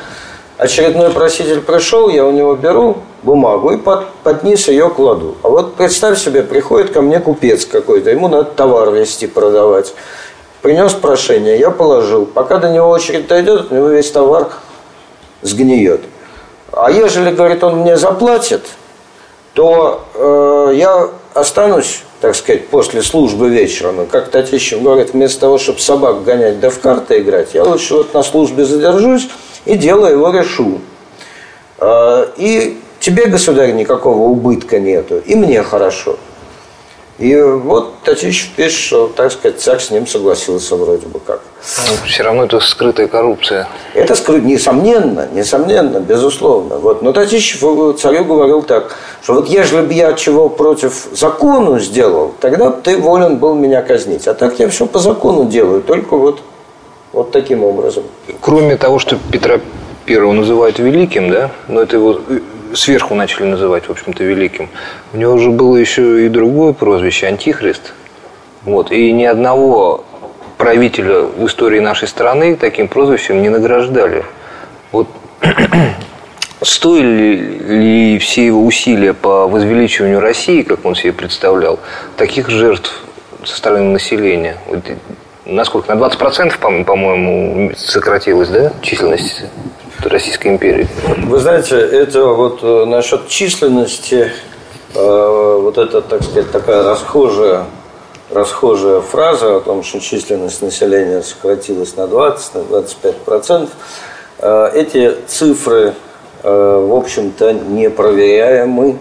очередной 0.58 1.10
проситель 1.10 1.60
пришел, 1.60 2.08
я 2.08 2.26
у 2.26 2.32
него 2.32 2.54
беру 2.54 2.98
бумагу 3.22 3.70
и 3.70 3.78
под, 3.78 4.08
под 4.24 4.42
низ 4.42 4.68
ее 4.68 4.90
кладу. 4.90 5.36
А 5.42 5.48
вот 5.48 5.76
представь 5.76 6.18
себе, 6.18 6.42
приходит 6.42 6.90
ко 6.90 7.00
мне 7.00 7.20
купец 7.20 7.64
какой-то, 7.64 8.10
ему 8.10 8.28
надо 8.28 8.50
товар 8.50 8.90
вести, 8.90 9.26
продавать. 9.26 9.94
Принес 10.60 10.92
прошение, 10.92 11.58
я 11.58 11.70
положил. 11.70 12.26
Пока 12.26 12.58
до 12.58 12.68
него 12.68 12.88
очередь 12.88 13.28
дойдет, 13.28 13.70
у 13.70 13.74
него 13.74 13.88
весь 13.88 14.10
товар 14.10 14.48
сгниет. 15.42 16.00
А 16.72 16.90
ежели, 16.90 17.30
говорит, 17.30 17.62
он 17.62 17.76
мне 17.76 17.96
заплатит, 17.96 18.62
то 19.54 20.04
э, 20.14 20.72
я 20.74 21.08
останусь, 21.32 22.02
так 22.20 22.34
сказать, 22.34 22.66
после 22.68 23.02
службы 23.02 23.48
вечером. 23.48 24.02
И 24.02 24.06
как 24.06 24.30
Татищев 24.30 24.82
говорит, 24.82 25.12
вместо 25.12 25.40
того, 25.40 25.58
чтобы 25.58 25.78
собак 25.78 26.24
гонять 26.24 26.58
да 26.58 26.70
в 26.70 26.80
карты 26.80 27.20
играть, 27.20 27.54
я 27.54 27.62
лучше 27.62 27.94
вот 27.94 28.12
на 28.12 28.24
службе 28.24 28.64
задержусь 28.64 29.28
и 29.64 29.76
дело 29.76 30.06
его 30.06 30.30
решу. 30.30 30.80
Э, 31.78 32.26
и 32.36 32.80
тебе, 33.00 33.26
государь, 33.26 33.72
никакого 33.72 34.28
убытка 34.28 34.78
нету, 34.78 35.18
и 35.18 35.34
мне 35.34 35.62
хорошо. 35.62 36.16
И 37.18 37.34
вот 37.34 37.94
Татищев 38.04 38.50
пишет, 38.54 38.78
что, 38.78 39.08
так 39.08 39.32
сказать, 39.32 39.60
царь 39.60 39.80
с 39.80 39.90
ним 39.90 40.06
согласился 40.06 40.76
вроде 40.76 41.08
бы 41.08 41.18
как. 41.18 41.40
Но 41.78 41.92
ну, 41.92 42.06
все 42.06 42.22
равно 42.22 42.44
это 42.44 42.60
скрытая 42.60 43.08
коррупция. 43.08 43.68
Это 43.92 44.14
скрыто, 44.14 44.46
несомненно, 44.46 45.28
несомненно, 45.32 45.98
безусловно. 45.98 46.76
Вот. 46.76 47.02
Но 47.02 47.12
Татищев 47.12 47.60
царю 47.98 48.24
говорил 48.24 48.62
так, 48.62 48.94
что 49.24 49.34
вот 49.34 49.48
ежели 49.48 49.84
бы 49.84 49.94
я 49.94 50.12
чего 50.12 50.48
против 50.48 51.08
закону 51.12 51.80
сделал, 51.80 52.34
тогда 52.38 52.70
ты 52.70 52.96
волен 52.96 53.38
был 53.38 53.56
меня 53.56 53.82
казнить. 53.82 54.28
А 54.28 54.34
так 54.34 54.60
я 54.60 54.68
все 54.68 54.86
по 54.86 55.00
закону 55.00 55.46
делаю, 55.46 55.82
только 55.82 56.16
вот, 56.16 56.40
вот 57.12 57.30
таким 57.32 57.64
образом. 57.64 58.04
Кроме 58.40 58.76
того, 58.76 58.98
что 58.98 59.18
Петра 59.30 59.60
Первого 60.04 60.32
называют 60.32 60.78
великим, 60.78 61.30
да, 61.30 61.50
но 61.68 61.82
это 61.82 61.96
его 61.96 62.20
сверху 62.74 63.14
начали 63.14 63.44
называть, 63.44 63.88
в 63.88 63.90
общем-то, 63.90 64.24
великим. 64.24 64.68
У 65.12 65.16
него 65.16 65.34
уже 65.34 65.50
было 65.50 65.76
еще 65.76 66.26
и 66.26 66.28
другое 66.28 66.72
прозвище– 66.72 67.26
Антихрист. 67.28 67.92
Вот. 68.64 68.90
И 68.90 69.12
ни 69.12 69.24
одного 69.24 70.04
правителя 70.56 71.22
в 71.22 71.46
истории 71.46 71.80
нашей 71.80 72.08
страны 72.08 72.56
таким 72.56 72.88
прозвищем 72.88 73.42
не 73.42 73.48
награждали. 73.48 74.24
Вот 74.92 75.08
стоили 76.62 77.58
ли 77.68 78.18
все 78.18 78.46
его 78.46 78.64
усилия 78.64 79.14
по 79.14 79.46
возвеличиванию 79.46 80.20
России, 80.20 80.62
как 80.62 80.84
он 80.84 80.94
себе 80.94 81.12
представлял, 81.12 81.78
таких 82.16 82.50
жертв 82.50 83.02
со 83.44 83.56
стороны 83.56 83.90
населения? 83.90 84.56
Вот, 85.48 85.54
насколько? 85.54 85.94
На 85.94 86.06
20%, 86.06 86.84
по-моему, 86.84 87.72
сократилась, 87.74 88.48
да, 88.50 88.72
численность 88.82 89.44
Российской 90.00 90.48
империи? 90.48 90.86
Вы 91.24 91.38
знаете, 91.38 91.76
это 91.76 92.26
вот 92.26 92.60
э, 92.62 92.84
насчет 92.84 93.28
численности, 93.28 94.30
э, 94.94 95.58
вот 95.62 95.78
это, 95.78 96.02
так 96.02 96.22
сказать, 96.22 96.50
такая 96.52 96.84
расхожая 96.84 97.64
расхожая 98.30 99.00
фраза 99.00 99.56
о 99.56 99.60
том, 99.60 99.82
что 99.82 100.00
численность 100.00 100.60
населения 100.60 101.22
сократилась 101.22 101.96
на 101.96 102.06
20, 102.06 102.54
на 102.54 102.62
25 102.64 103.16
процентов. 103.16 103.74
Э, 104.40 104.70
эти 104.74 105.14
цифры, 105.26 105.94
в 106.42 106.96
общем-то, 106.96 107.52
непроверяемы 107.52 108.98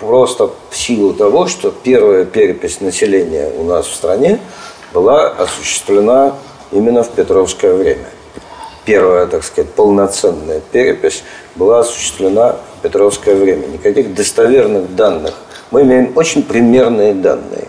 просто 0.00 0.50
в 0.70 0.76
силу 0.76 1.14
того, 1.14 1.46
что 1.46 1.70
первая 1.70 2.24
перепись 2.24 2.80
населения 2.80 3.52
у 3.56 3.62
нас 3.62 3.86
в 3.86 3.94
стране 3.94 4.40
была 4.96 5.28
осуществлена 5.28 6.36
именно 6.72 7.02
в 7.02 7.10
Петровское 7.10 7.74
время. 7.74 8.06
Первая, 8.86 9.26
так 9.26 9.44
сказать, 9.44 9.70
полноценная 9.72 10.62
перепись 10.72 11.22
была 11.54 11.80
осуществлена 11.80 12.56
в 12.78 12.82
Петровское 12.82 13.34
время. 13.34 13.66
Никаких 13.66 14.14
достоверных 14.14 14.96
данных 14.96 15.34
мы 15.70 15.82
имеем 15.82 16.16
очень 16.16 16.42
примерные 16.42 17.12
данные 17.12 17.68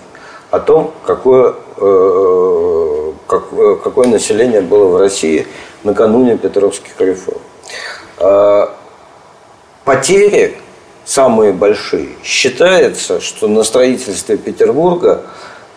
о 0.51 0.59
том, 0.59 0.93
какое, 1.05 1.55
э, 1.75 3.11
как, 3.27 3.43
э, 3.51 3.75
какое 3.83 4.07
население 4.07 4.61
было 4.61 4.87
в 4.87 4.97
России 4.97 5.47
накануне 5.83 6.37
Петровских 6.37 6.93
реформ. 6.99 7.41
Э, 8.19 8.67
потери 9.83 10.55
самые 11.03 11.51
большие. 11.51 12.11
Считается, 12.23 13.19
что 13.19 13.49
на 13.49 13.63
строительстве 13.63 14.37
Петербурга 14.37 15.23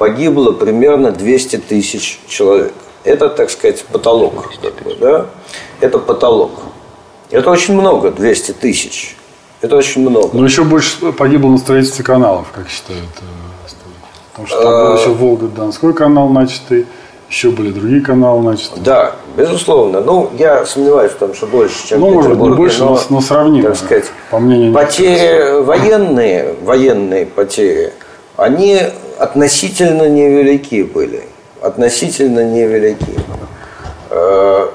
погибло 0.01 0.53
примерно 0.53 1.13
200 1.13 1.57
тысяч 1.59 2.21
человек. 2.27 2.73
Это, 3.05 3.29
так 3.29 3.51
сказать, 3.51 3.85
потолок. 3.85 4.51
Да? 4.99 5.27
Это 5.81 5.99
потолок. 5.99 6.53
Это 7.31 7.51
очень 7.51 7.75
много, 7.75 8.11
200 8.11 8.53
тысяч. 8.53 9.15
Это 9.61 9.77
очень 9.77 10.01
много. 10.01 10.31
Но 10.33 10.47
еще 10.47 10.65
больше 10.65 11.13
погибло 11.13 11.51
на 11.51 11.59
строительстве 11.59 12.03
каналов, 12.03 12.47
как 12.51 12.71
считают 12.71 13.03
э, 13.03 13.67
историки. 13.69 13.99
Потому 14.31 14.49
что 14.49 14.63
там 14.63 14.73
был 14.73 14.97
еще 14.97 15.11
Волга-Донской 15.11 15.93
канал 15.93 16.31
начатый, 16.31 16.87
еще 17.29 17.51
были 17.51 17.71
другие 17.71 18.01
каналы 18.01 18.43
начаты. 18.43 18.81
Да, 18.81 19.17
безусловно. 19.37 20.01
Ну, 20.01 20.31
я 20.39 20.65
сомневаюсь 20.65 21.13
в 21.13 21.17
том, 21.17 21.35
что 21.35 21.47
больше, 21.47 21.87
чем 21.87 22.01
ну, 22.01 22.11
может 22.11 22.39
быть, 22.39 22.55
больше, 22.55 22.85
но, 22.85 22.99
но 23.11 23.21
сравнимо, 23.21 23.69
так 23.69 23.77
сказать, 23.77 24.07
по 24.31 24.39
мнению 24.39 24.73
потери 24.73 25.61
военные, 25.61 26.55
военные 26.63 27.27
потери, 27.27 27.93
они 28.39 28.81
относительно 29.21 30.09
невелики 30.09 30.83
были. 30.83 31.23
Относительно 31.61 32.43
невелики. 32.43 33.15
Э, 34.11 34.69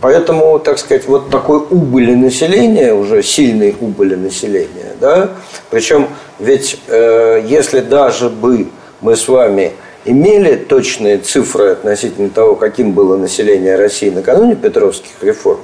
Поэтому, 0.00 0.60
так 0.60 0.78
сказать, 0.78 1.08
вот 1.08 1.28
такой 1.28 1.58
убыли 1.58 2.14
населения, 2.14 2.94
уже 2.94 3.22
сильной 3.22 3.74
убыли 3.80 4.14
населения, 4.14 4.94
да, 5.00 5.30
причем 5.70 6.06
ведь 6.38 6.78
э, 6.86 7.42
если 7.44 7.80
даже 7.80 8.28
бы 8.28 8.68
мы 9.00 9.16
с 9.16 9.26
вами 9.26 9.72
имели 10.04 10.54
точные 10.54 11.18
цифры 11.18 11.70
относительно 11.70 12.30
того, 12.30 12.54
каким 12.54 12.92
было 12.92 13.16
население 13.16 13.74
России 13.74 14.08
накануне 14.08 14.54
Петровских 14.54 15.10
реформ, 15.20 15.58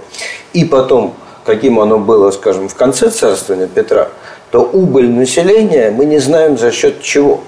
и 0.52 0.64
потом, 0.64 1.14
каким 1.44 1.78
оно 1.78 2.00
было, 2.00 2.32
скажем, 2.32 2.68
в 2.68 2.74
конце 2.74 3.10
царствования 3.10 3.68
Петра, 3.68 4.08
то 4.50 4.62
убыль 4.62 5.10
населения 5.10 5.92
мы 5.92 6.06
не 6.06 6.18
знаем 6.18 6.58
за 6.58 6.72
счет 6.72 7.02
чего. 7.02 7.40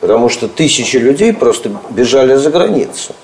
Потому 0.00 0.28
что 0.28 0.48
тысячи 0.48 0.96
людей 0.96 1.32
просто 1.32 1.70
бежали 1.90 2.34
за 2.36 2.50
границу. 2.50 3.14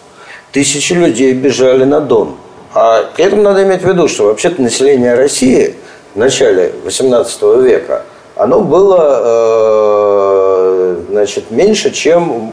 Тысячи 0.53 0.93
людей 0.93 1.33
бежали 1.33 1.85
на 1.85 2.01
Дон. 2.01 2.37
А 2.75 3.05
при 3.15 3.25
этом 3.25 3.43
надо 3.43 3.63
иметь 3.63 3.83
в 3.83 3.89
виду, 3.89 4.09
что 4.09 4.27
вообще-то 4.27 4.61
население 4.61 5.15
России 5.15 5.77
в 6.15 6.19
начале 6.19 6.73
XVIII 6.85 7.63
века, 7.63 8.05
оно 8.35 8.61
было 8.61 9.21
э, 9.25 10.97
значит, 11.11 11.51
меньше, 11.51 11.93
чем 11.93 12.53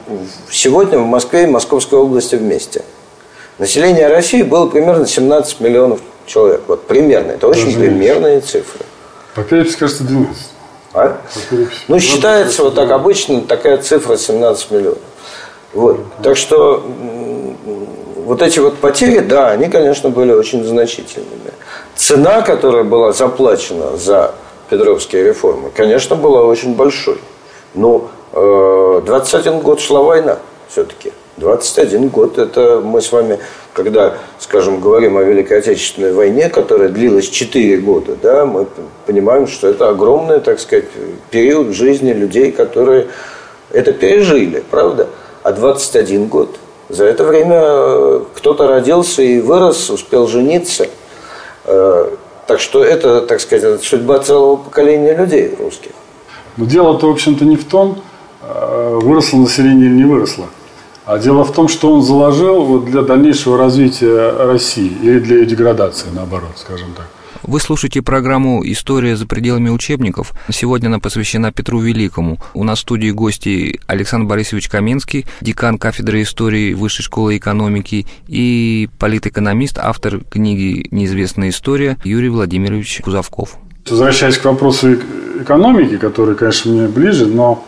сегодня 0.52 1.00
в 1.00 1.06
Москве 1.06 1.44
и 1.44 1.48
Московской 1.48 1.98
области 1.98 2.36
вместе. 2.36 2.84
Население 3.58 4.08
России 4.08 4.44
было 4.44 4.68
примерно 4.68 5.08
17 5.08 5.60
миллионов 5.60 6.00
человек. 6.26 6.62
Вот 6.68 6.86
примерно. 6.86 7.32
Это 7.32 7.48
очень 7.48 7.66
Даже 7.66 7.78
примерные 7.78 8.42
цифры. 8.42 8.86
По 9.36 9.44
переписи, 9.44 9.78
кажется, 9.78 10.04
12. 10.04 10.51
А? 10.94 11.18
Ну, 11.88 12.00
считается 12.00 12.64
вот 12.64 12.76
так 12.76 12.92
обычно 12.92 13.42
такая 13.42 13.78
цифра 13.78 14.18
17 14.18 14.72
миллионов. 14.72 15.00
Вот. 15.74 16.00
Так 16.22 16.38
что 16.38 16.84
вот 18.26 18.42
эти 18.42 18.60
вот 18.60 18.78
потери, 18.78 19.20
да, 19.20 19.50
они, 19.50 19.68
конечно, 19.70 20.10
были 20.10 20.32
очень 20.32 20.64
значительными. 20.64 21.52
Цена, 21.96 22.42
которая 22.42 22.84
была 22.84 23.14
заплачена 23.14 23.98
за 23.98 24.34
Петровские 24.70 25.24
реформы, 25.24 25.70
конечно, 25.76 26.16
была 26.16 26.44
очень 26.44 26.76
большой. 26.76 27.20
Но 27.74 28.10
э, 28.34 29.02
21 29.06 29.60
год 29.60 29.80
шла 29.80 30.02
война 30.02 30.40
все-таки. 30.70 31.14
21 31.38 32.10
год– 32.10 32.38
это 32.38 32.82
мы 32.84 33.02
с 33.02 33.12
вами, 33.12 33.40
когда, 33.74 34.18
скажем, 34.40 34.80
говорим 34.80 35.18
о 35.18 35.24
Великой 35.24 35.60
Отечественной 35.60 36.14
войне, 36.14 36.50
которая 36.50 36.90
длилась 36.90 37.30
4 37.30 37.78
года, 37.78 38.16
да, 38.22 38.46
мы 38.46 38.68
понимаем, 39.06 39.48
что 39.48 39.68
это 39.68 39.90
огромный, 39.90 40.40
так 40.40 40.60
сказать, 40.60 40.86
период 41.30 41.74
жизни 41.74 42.12
людей, 42.12 42.52
которые 42.52 43.08
это 43.72 43.94
пережили, 43.94 44.64
правда? 44.70 45.08
А 45.44 45.52
21 45.52 46.28
год– 46.28 46.58
за 46.92 47.06
это 47.06 47.24
время 47.24 47.62
э, 47.64 48.22
кто-то 48.36 48.68
родился 48.68 49.22
и 49.22 49.40
вырос, 49.40 49.90
успел 49.90 50.28
жениться. 50.28 50.88
Э, 51.64 52.10
так 52.48 52.60
что 52.60 52.84
это, 52.84 53.22
так 53.22 53.40
сказать, 53.40 53.82
судьба 53.82 54.20
целого 54.20 54.58
поколения 54.58 55.16
людей 55.16 55.56
русских. 55.58 55.92
Но 56.58 56.66
дело-то, 56.66 57.08
в 57.08 57.12
общем-то, 57.12 57.46
не 57.46 57.56
в 57.56 57.64
том, 57.64 58.02
э, 58.42 59.00
выросло 59.02 59.38
население 59.38 59.86
или 59.86 59.96
не 59.96 60.04
выросло. 60.04 60.48
А 61.06 61.18
дело 61.18 61.44
в 61.44 61.54
том, 61.54 61.68
что 61.68 61.92
он 61.94 62.04
заложил 62.04 62.64
вот 62.64 62.86
для 62.86 63.02
дальнейшего 63.02 63.58
развития 63.58 64.46
России 64.46 64.92
или 65.02 65.20
для 65.20 65.38
ее 65.38 65.46
деградации, 65.46 66.08
наоборот, 66.14 66.52
скажем 66.56 66.94
так. 66.96 67.08
Вы 67.44 67.60
слушаете 67.60 68.04
программу 68.04 68.62
«История 68.64 69.16
за 69.16 69.26
пределами 69.26 69.70
учебников». 69.70 70.34
Сегодня 70.52 70.88
она 70.88 71.00
посвящена 71.00 71.52
Петру 71.52 71.80
Великому. 71.80 72.38
У 72.54 72.64
нас 72.64 72.78
в 72.78 72.82
студии 72.84 73.10
гости 73.10 73.80
Александр 73.88 74.28
Борисович 74.28 74.70
Каменский, 74.70 75.26
декан 75.42 75.80
кафедры 75.80 76.22
истории 76.22 76.76
Высшей 76.76 77.04
школы 77.04 77.38
экономики 77.38 78.06
и 78.28 78.90
политэкономист, 79.00 79.80
автор 79.80 80.20
книги 80.20 80.88
«Неизвестная 80.92 81.50
история» 81.50 81.98
Юрий 82.04 82.30
Владимирович 82.30 83.02
Кузовков. 83.04 83.58
Возвращаясь 83.90 84.38
к 84.38 84.46
вопросу 84.46 84.94
экономики, 85.42 85.98
который, 85.98 86.36
конечно, 86.36 86.72
мне 86.72 86.88
ближе, 86.88 87.26
но 87.26 87.66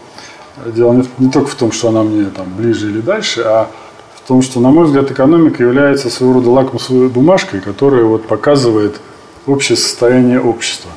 дело 0.65 1.03
не, 1.17 1.29
только 1.29 1.49
в 1.49 1.55
том, 1.55 1.71
что 1.71 1.89
она 1.89 2.03
мне 2.03 2.25
там 2.25 2.47
ближе 2.55 2.89
или 2.89 3.01
дальше, 3.01 3.41
а 3.41 3.69
в 4.15 4.27
том, 4.27 4.41
что, 4.41 4.59
на 4.59 4.69
мой 4.69 4.85
взгляд, 4.85 5.11
экономика 5.11 5.63
является 5.63 6.09
своего 6.09 6.35
рода 6.35 6.49
лакмусовой 6.49 7.09
бумажкой, 7.09 7.61
которая 7.61 8.03
вот 8.03 8.27
показывает– 8.27 8.99
общее 9.45 9.77
состояние 9.77 10.39
общества. 10.39 10.91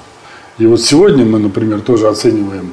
И 0.58 0.66
вот 0.66 0.80
сегодня 0.80 1.24
мы, 1.24 1.38
например, 1.38 1.80
тоже 1.80 2.08
оцениваем, 2.08 2.70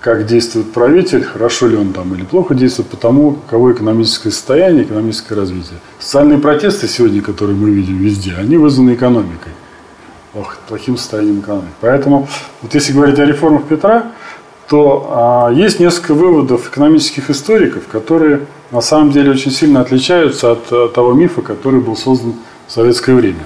как 0.00 0.26
действует 0.26 0.72
правитель, 0.72 1.22
хорошо 1.22 1.68
ли 1.68 1.76
он 1.76 1.92
там 1.92 2.14
или 2.14 2.24
плохо 2.24 2.54
действует, 2.54 2.88
по 2.88 2.96
тому, 2.96 3.32
каково 3.32 3.72
экономическое 3.72 4.30
состояние, 4.30 4.84
экономическое 4.84 5.34
развитие. 5.34 5.78
Социальные 5.98 6.38
протесты 6.38 6.88
сегодня, 6.88 7.20
которые 7.22 7.56
мы 7.56 7.70
видим 7.70 7.98
везде, 7.98 8.34
они 8.34 8.56
вызваны 8.56 8.94
экономикой, 8.94 9.52
плохим 10.68 10.96
состоянием 10.96 11.40
экономики. 11.40 11.74
Поэтому, 11.80 12.28
вот 12.62 12.74
если 12.74 12.92
говорить 12.92 13.18
о 13.18 13.26
реформах 13.26 13.64
Петра, 13.64 14.12
то 14.70 15.08
а, 15.10 15.52
есть 15.52 15.80
несколько 15.80 16.14
выводов 16.14 16.68
экономических 16.68 17.28
историков, 17.28 17.88
которые 17.88 18.46
на 18.70 18.80
самом 18.80 19.10
деле 19.10 19.32
очень 19.32 19.50
сильно 19.50 19.80
отличаются 19.80 20.52
от, 20.52 20.72
от 20.72 20.92
того 20.92 21.12
мифа, 21.12 21.42
который 21.42 21.80
был 21.80 21.96
создан 21.96 22.34
в 22.68 22.72
советское 22.72 23.14
время. 23.14 23.42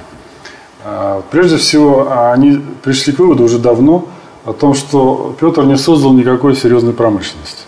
А, 0.84 1.22
прежде 1.30 1.56
всего, 1.56 2.12
они 2.30 2.60
пришли 2.82 3.14
к 3.14 3.18
выводу 3.20 3.44
уже 3.44 3.58
давно 3.58 4.06
о 4.44 4.52
том, 4.52 4.74
что 4.74 5.34
Петр 5.40 5.64
не 5.64 5.78
создал 5.78 6.12
никакой 6.12 6.54
серьезной 6.54 6.92
промышленности. 6.92 7.62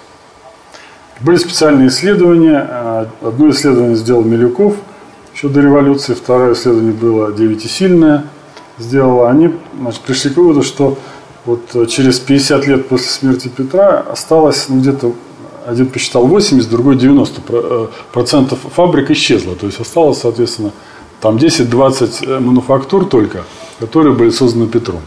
Были 1.20 1.36
специальные 1.36 1.88
исследования. 1.88 2.58
А, 2.58 3.08
одно 3.22 3.48
исследование 3.48 3.96
сделал 3.96 4.22
Милюков 4.22 4.74
еще 5.34 5.48
до 5.48 5.62
революции, 5.62 6.12
второе 6.12 6.52
исследование 6.52 6.92
было 6.92 7.32
Девятисильное 7.32 8.24
сделало. 8.78 9.30
Они 9.30 9.54
значит, 9.80 10.00
пришли 10.02 10.30
к 10.30 10.36
выводу, 10.36 10.62
что 10.62 10.98
вот 11.46 11.88
через 11.88 12.18
50 12.18 12.66
лет 12.66 12.88
после 12.88 13.08
смерти 13.08 13.48
Петра 13.48 14.04
осталось 14.10 14.66
ну, 14.68 14.80
где-то 14.80 15.14
один 15.66 15.86
посчитал 15.86 16.26
80, 16.26 16.70
другой 16.70 16.96
90 16.96 17.40
э, 17.48 17.86
процентов 18.12 18.60
фабрик 18.74 19.10
исчезло. 19.10 19.56
То 19.56 19.66
есть 19.66 19.80
осталось, 19.80 20.18
соответственно, 20.18 20.72
там 21.20 21.36
10-20 21.36 22.26
э, 22.26 22.40
мануфактур 22.40 23.06
только. 23.06 23.44
которые 23.80 24.14
были 24.14 24.30
созданы 24.30 24.66
Петром. 24.66 25.00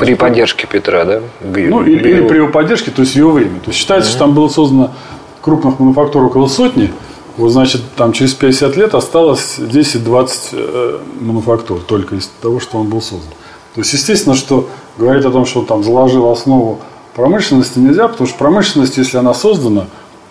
При 0.00 0.14
поддержке 0.14 0.66
Петра, 0.66 1.04
да? 1.04 1.22
Ну, 1.42 1.82
или, 1.84 2.08
или 2.08 2.26
при 2.26 2.36
его 2.36 2.48
поддержке, 2.48 2.90
то 2.90 3.02
есть 3.02 3.14
в 3.14 3.16
его 3.16 3.32
время. 3.32 3.60
То 3.60 3.68
есть 3.68 3.78
считается, 3.78 4.10
что 4.10 4.18
там 4.20 4.34
было 4.34 4.48
создано 4.48 4.92
крупных 5.40 5.78
мануфактур 5.78 6.24
около 6.24 6.48
сотни, 6.48 6.92
вот, 7.36 7.50
значит, 7.50 7.82
там 7.96 8.12
через 8.12 8.34
50 8.34 8.76
лет 8.76 8.94
осталось 8.94 9.58
10-20 9.58 10.30
э, 10.52 10.98
мануфактур 11.20 11.80
только 11.80 12.16
из 12.16 12.30
того, 12.40 12.60
что 12.60 12.78
он 12.78 12.88
был 12.88 13.00
создан. 13.00 13.30
То 13.76 13.82
есть, 13.82 13.92
естественно, 13.92 14.34
что 14.34 14.70
говорить 14.96 15.26
о 15.26 15.30
том, 15.30 15.44
что 15.44 15.60
он 15.60 15.66
там 15.66 15.84
заложил 15.84 16.30
основу 16.30 16.80
промышленности 17.14 17.78
нельзя, 17.78 18.08
потому 18.08 18.26
что 18.26 18.38
промышленность, 18.38 18.96
если 18.96 19.18
она 19.18 19.34
создана, 19.34 19.84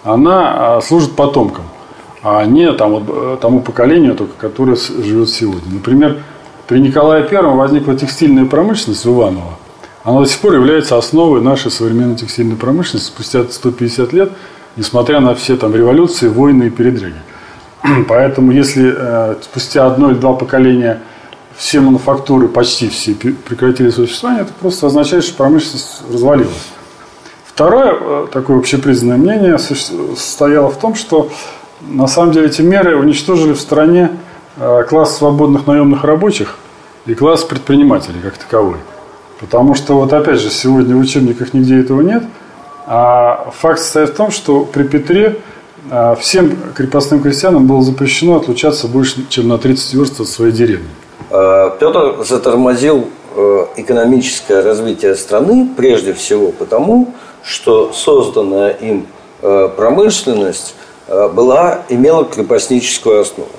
она 0.04 0.78
а, 0.78 0.82
служит 0.82 1.12
потомкам, 1.12 1.66
а 2.24 2.44
не 2.46 2.74
там, 2.74 2.92
вот, 2.92 3.04
э, 3.08 3.38
тому 3.40 3.60
поколению, 3.60 4.16
только, 4.16 4.34
которое 4.36 4.76
живет 4.76 5.30
сегодня. 5.30 5.74
Например, 5.74 6.18
при 6.68 6.80
Николае 6.80 7.24
Первом 7.24 7.58
возникла 7.58 7.96
текстильная 7.96 8.46
промышленность 8.46 9.06
в 9.06 9.16
Иваново. 9.16 9.60
Она 10.04 10.22
до 10.22 10.26
сих 10.26 10.40
пор 10.40 10.56
является 10.56 10.98
основой 10.98 11.40
нашей 11.42 11.70
современной 11.70 12.16
текстильной 12.16 12.56
промышленности 12.56 13.10
спустя 13.10 13.44
150 13.44 14.12
лет, 14.12 14.32
несмотря 14.76 15.20
на 15.20 15.36
все 15.36 15.56
там 15.56 15.76
революции, 15.76 16.30
войны 16.30 16.64
и 16.64 16.70
передряги. 16.72 17.22
Поэтому 18.08 18.52
если 18.52 18.92
э, 18.98 19.36
спустя 19.44 19.86
одно 19.86 20.10
или 20.10 20.18
два 20.18 20.34
поколения 20.34 21.02
все 21.58 21.80
мануфактуры, 21.80 22.48
почти 22.48 22.90
все, 22.90 23.14
прекратили 23.14 23.90
существование, 23.90 24.44
это 24.44 24.54
просто 24.54 24.88
означает, 24.88 25.24
что 25.24 25.36
промышленность 25.36 26.02
развалилась. 26.12 26.68
Второе 27.46 27.96
э, 28.00 28.28
такое 28.32 28.58
общепризнанное 28.60 29.18
мнение 29.18 29.58
состояло 29.58 30.70
в 30.70 30.78
том, 30.78 30.96
что 30.96 31.30
на 31.82 32.08
самом 32.08 32.34
деле 32.34 32.48
эти 32.48 32.62
меры 32.62 32.98
уничтожили 32.98 33.54
в 33.54 33.62
стране 33.62 34.12
Э, 34.58 34.86
класс 34.88 35.18
свободных 35.18 35.68
наемных 35.68 36.06
рабочих 36.06 36.56
и 37.06 37.14
класс 37.14 37.44
предпринимателей 37.44 38.22
как 38.24 38.38
таковой. 38.38 38.78
Потому 39.42 39.76
что 39.76 39.96
вот 39.96 40.14
опять 40.14 40.40
же 40.40 40.50
сегодня 40.50 40.96
в 40.96 41.00
учебниках 41.00 41.54
нигде 41.54 41.82
этого 41.82 42.00
нет. 42.00 42.24
А 42.88 43.52
факт 43.58 43.80
состоит 43.80 44.12
в 44.12 44.16
том, 44.16 44.32
что 44.32 44.64
при 44.64 44.84
Петре 44.84 45.42
э, 45.92 46.16
всем 46.22 46.56
крепостным 46.74 47.22
крестьянам 47.22 47.68
было 47.68 47.82
запрещено 47.82 48.38
отлучаться 48.38 48.88
больше, 48.88 49.26
чем 49.28 49.50
на 49.50 49.58
30 49.58 49.94
верст 49.94 50.22
от 50.22 50.30
своей 50.30 50.54
деревни. 50.54 50.88
Э, 51.30 51.72
Петр 51.80 52.24
затормозил 52.24 53.08
экономическое 53.76 54.62
развитие 54.62 55.14
страны 55.16 55.68
прежде 55.76 56.14
всего 56.14 56.54
потому, 56.54 57.14
что 57.44 57.92
созданная 57.92 58.70
им 58.70 59.08
промышленность 59.42 60.74
была, 61.10 61.82
имела 61.90 62.24
крепостническую 62.24 63.20
основу 63.20 63.50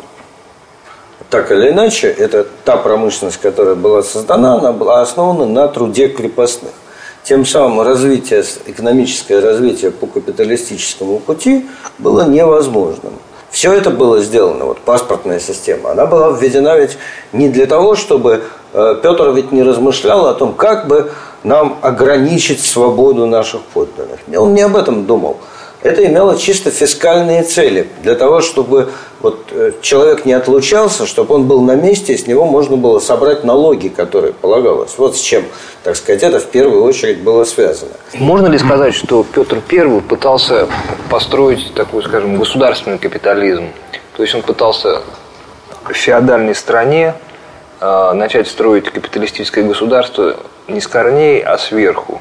так 1.31 1.51
или 1.51 1.71
иначе, 1.71 2.09
это 2.09 2.47
та 2.65 2.77
промышленность, 2.77 3.39
которая 3.39 3.75
была 3.75 4.03
создана, 4.03 4.55
она 4.55 4.73
была 4.73 5.03
основана 5.03 5.47
на 5.47 5.69
труде 5.69 6.09
крепостных. 6.09 6.73
Тем 7.25 7.45
самым 7.45 7.81
развитие, 7.81 8.45
экономическое 8.67 9.41
развитие 9.41 9.91
по 9.91 10.07
капиталистическому 10.07 11.19
пути 11.19 11.67
было 11.99 12.29
невозможным. 12.29 13.15
Все 13.57 13.73
это 13.73 13.89
было 13.89 14.21
сделано, 14.21 14.67
вот 14.67 14.81
паспортная 14.81 15.41
система, 15.41 15.93
она 15.93 16.05
была 16.05 16.29
введена 16.29 16.77
ведь 16.77 16.99
не 17.33 17.49
для 17.49 17.65
того, 17.65 17.95
чтобы 17.95 18.43
э, 18.75 18.97
Петр 19.03 19.31
ведь 19.31 19.51
не 19.51 19.63
размышлял 19.63 20.27
о 20.27 20.35
том, 20.35 20.53
как 20.53 20.89
бы 20.89 21.11
нам 21.43 21.79
ограничить 21.81 22.63
свободу 22.63 23.25
наших 23.25 23.63
подданных. 23.63 24.21
Он 24.37 24.53
не 24.53 24.61
об 24.61 24.77
этом 24.77 25.07
думал 25.07 25.39
это 25.87 26.05
имело 26.05 26.37
чисто 26.37 26.71
фискальные 26.71 27.43
цели. 27.43 27.89
Для 28.03 28.15
того, 28.15 28.41
чтобы 28.41 28.91
вот 29.21 29.47
э, 29.51 29.73
человек 29.81 30.25
не 30.25 30.33
отлучался, 30.33 31.07
чтобы 31.07 31.35
он 31.35 31.47
был 31.47 31.61
на 31.63 31.75
месте, 31.75 32.15
и 32.15 32.17
с 32.17 32.27
него 32.27 32.45
можно 32.45 32.77
было 32.77 32.99
собрать 32.99 33.45
налоги, 33.45 33.89
которые 33.89 34.33
полагалось. 34.33 34.95
Вот 34.99 35.17
с 35.17 35.21
чем, 35.21 35.45
так 35.85 35.97
сказать, 35.97 36.23
это 36.23 36.41
в 36.41 36.47
первую 36.47 36.83
очередь 36.83 37.21
было 37.21 37.45
связано. 37.45 37.93
Можно 38.15 38.49
ли 38.49 38.59
сказать, 38.59 38.95
что 38.95 39.25
Петр 39.25 39.63
I 39.71 40.01
пытался 40.01 40.69
построить 41.11 41.73
такой, 41.75 42.03
скажем, 42.03 42.37
государственный 42.37 42.99
капитализм? 42.99 43.69
То 44.17 44.23
есть 44.23 44.35
он 44.35 44.43
пытался 44.43 45.03
в 45.85 45.93
феодальной 45.93 46.55
стране 46.55 47.15
э, 47.81 48.13
начать 48.13 48.49
строить 48.49 48.91
капиталистическое 48.91 49.65
государство 49.65 50.37
не 50.69 50.81
с 50.81 50.87
корней, 50.87 51.41
а 51.41 51.59
сверху. 51.59 52.21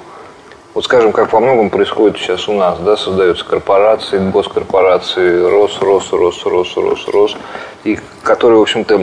Вот 0.75 0.83
скажем, 0.83 1.13
как 1.13 1.31
во 1.31 1.39
многом 1.39 1.69
происходит 1.69 2.17
сейчас 2.17 2.49
у 2.49 2.53
нас, 2.53 2.77
да, 2.79 2.97
создаются 2.97 3.45
корпорации, 3.45 4.19
госкорпорации, 4.19 5.49
рос, 5.49 5.77
рос, 5.79 6.11
рос, 6.11 6.45
рос, 6.45 6.75
рос, 6.75 7.07
рос, 7.07 7.38
и 7.85 7.97
которые, 8.23 8.59
в 8.59 8.63
общем-то, 8.63 8.99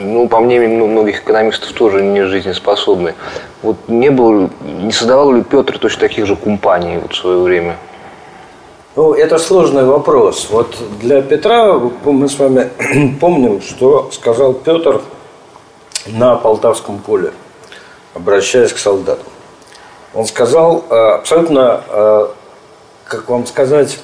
ну, 0.00 0.28
по 0.28 0.38
мнению 0.38 0.78
ну, 0.78 0.86
многих 0.86 1.22
экономистов, 1.22 1.72
тоже 1.72 2.04
не 2.04 2.22
жизнеспособны. 2.22 3.16
Вот 3.62 3.76
не 3.88 4.10
был, 4.10 4.48
не 4.60 4.92
создавал 4.92 5.32
ли 5.32 5.42
Петр 5.42 5.76
точно 5.76 6.02
таких 6.02 6.24
же 6.24 6.36
компаний 6.36 6.98
вот 7.02 7.12
в 7.12 7.16
свое 7.16 7.38
время? 7.38 7.76
Ну, 8.94 9.12
это 9.12 9.38
сложный 9.38 9.86
вопрос. 9.86 10.46
Вот 10.50 10.76
для 11.00 11.20
Петра 11.20 11.80
мы 12.04 12.28
с 12.28 12.38
вами 12.38 12.70
помним, 13.20 13.60
что 13.60 14.08
сказал 14.12 14.52
Петр 14.54 15.00
на 16.06 16.36
Полтавском 16.36 17.00
поле, 17.00 17.32
обращаясь 18.14 18.72
к 18.72 18.78
солдатам. 18.78 19.26
Он 20.18 20.26
сказал 20.26 20.84
э, 20.90 20.94
абсолютно, 20.96 21.80
э, 21.88 22.26
как 23.04 23.28
вам 23.28 23.46
сказать, 23.46 24.00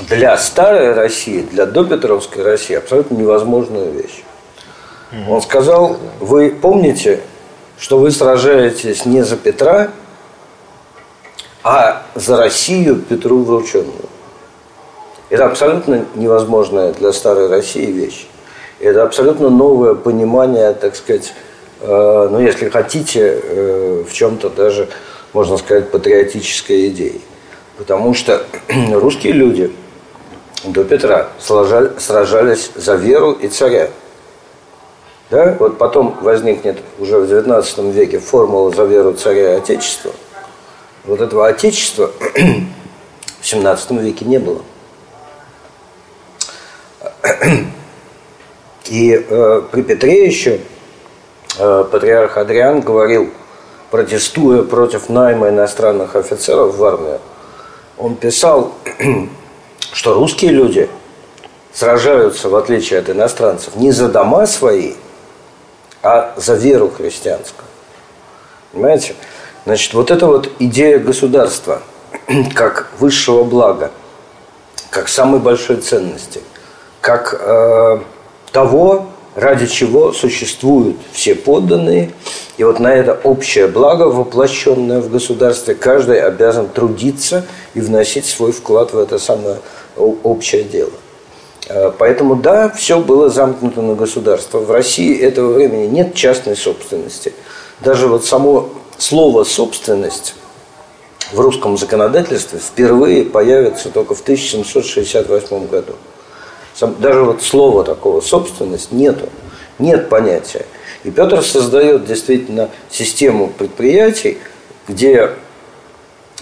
для 0.00 0.36
старой 0.36 0.92
России, 0.92 1.40
для 1.40 1.64
допетровской 1.64 2.42
России 2.42 2.74
абсолютно 2.74 3.14
невозможную 3.14 3.90
вещь. 3.90 4.22
Он 5.30 5.40
сказал, 5.40 5.96
вы 6.20 6.50
помните, 6.50 7.22
что 7.78 7.96
вы 7.96 8.10
сражаетесь 8.10 9.06
не 9.06 9.22
за 9.24 9.38
Петра, 9.38 9.88
а 11.62 12.02
за 12.14 12.36
Россию 12.36 12.96
Петру 12.96 13.44
врученную. 13.44 14.10
Это 15.30 15.46
абсолютно 15.46 16.04
невозможная 16.16 16.92
для 16.92 17.14
старой 17.14 17.48
России 17.48 17.90
вещь. 17.90 18.26
Это 18.78 19.04
абсолютно 19.04 19.48
новое 19.48 19.94
понимание, 19.94 20.74
так 20.74 20.96
сказать, 20.96 21.32
ну, 21.84 22.40
если 22.40 22.68
хотите, 22.68 23.40
э, 23.42 24.04
в 24.08 24.12
чем-то 24.12 24.50
даже, 24.50 24.88
можно 25.32 25.56
сказать, 25.56 25.90
патриотической 25.90 26.88
идеей. 26.88 27.20
Потому 27.76 28.14
что 28.14 28.44
русские 28.92 29.32
люди 29.32 29.72
до 30.64 30.84
Петра 30.84 31.30
сражались 31.40 32.70
за 32.76 32.94
веру 32.94 33.32
и 33.32 33.48
царя. 33.48 33.90
Да? 35.30 35.56
Вот 35.58 35.78
потом 35.78 36.16
возникнет 36.20 36.78
уже 37.00 37.18
в 37.18 37.24
XIX 37.24 37.90
веке 37.90 38.20
формула 38.20 38.70
за 38.70 38.84
веру 38.84 39.14
царя 39.14 39.54
и 39.54 39.56
отечества. 39.56 40.12
Вот 41.04 41.20
этого 41.20 41.48
отечества 41.48 42.12
в 43.40 43.42
XVII 43.42 44.00
веке 44.00 44.24
не 44.24 44.38
было. 44.38 44.62
И 48.88 49.14
э, 49.14 49.62
при 49.72 49.82
Петре 49.82 50.26
еще 50.26 50.60
Э, 50.60 50.71
патриарх 51.56 52.36
Адриан 52.36 52.80
говорил, 52.80 53.30
протестуя 53.90 54.62
против 54.62 55.08
найма 55.08 55.50
иностранных 55.50 56.16
офицеров 56.16 56.76
в 56.76 56.84
армию, 56.84 57.20
он 57.98 58.16
писал, 58.16 58.72
что 59.92 60.14
русские 60.14 60.52
люди 60.52 60.88
сражаются, 61.72 62.48
в 62.48 62.56
отличие 62.56 63.00
от 63.00 63.10
иностранцев, 63.10 63.76
не 63.76 63.92
за 63.92 64.08
дома 64.08 64.46
свои, 64.46 64.94
а 66.02 66.34
за 66.36 66.54
веру 66.54 66.90
христианскую. 66.90 67.66
Понимаете? 68.72 69.14
Значит, 69.64 69.94
вот 69.94 70.10
эта 70.10 70.26
вот 70.26 70.50
идея 70.58 70.98
государства 70.98 71.82
как 72.54 72.88
высшего 72.98 73.44
блага, 73.44 73.90
как 74.90 75.08
самой 75.08 75.40
большой 75.40 75.76
ценности, 75.76 76.40
как 77.00 77.34
э, 77.38 78.00
того, 78.52 79.06
ради 79.34 79.66
чего 79.66 80.12
существуют 80.12 80.96
все 81.12 81.34
подданные. 81.34 82.10
И 82.58 82.64
вот 82.64 82.80
на 82.80 82.94
это 82.94 83.18
общее 83.24 83.66
благо, 83.66 84.04
воплощенное 84.04 85.00
в 85.00 85.10
государстве, 85.10 85.74
каждый 85.74 86.20
обязан 86.20 86.68
трудиться 86.68 87.44
и 87.74 87.80
вносить 87.80 88.26
свой 88.26 88.52
вклад 88.52 88.92
в 88.92 88.98
это 88.98 89.18
самое 89.18 89.58
общее 89.96 90.64
дело. 90.64 90.92
А, 91.68 91.94
поэтому 91.96 92.36
да, 92.36 92.68
все 92.68 93.00
было 93.00 93.30
замкнуто 93.30 93.80
на 93.80 93.94
государство. 93.94 94.58
В 94.58 94.70
России 94.70 95.18
этого 95.18 95.52
времени 95.52 95.86
нет 95.86 96.14
частной 96.14 96.56
собственности. 96.56 97.32
Даже 97.80 98.06
вот 98.06 98.24
само 98.24 98.70
слово 98.98 99.44
«собственность» 99.44 100.34
в 101.32 101.40
русском 101.40 101.78
законодательстве 101.78 102.58
впервые 102.58 103.24
появится 103.24 103.88
только 103.88 104.14
в 104.14 104.20
1768 104.20 105.66
году. 105.66 105.94
Даже 106.86 107.22
вот 107.22 107.42
слова 107.42 107.84
такого 107.84 108.20
собственность 108.20 108.92
нету. 108.92 109.28
Нет 109.78 110.08
понятия. 110.08 110.66
И 111.04 111.10
Петр 111.10 111.42
создает 111.42 112.06
действительно 112.06 112.68
систему 112.90 113.48
предприятий, 113.48 114.38
где 114.88 115.30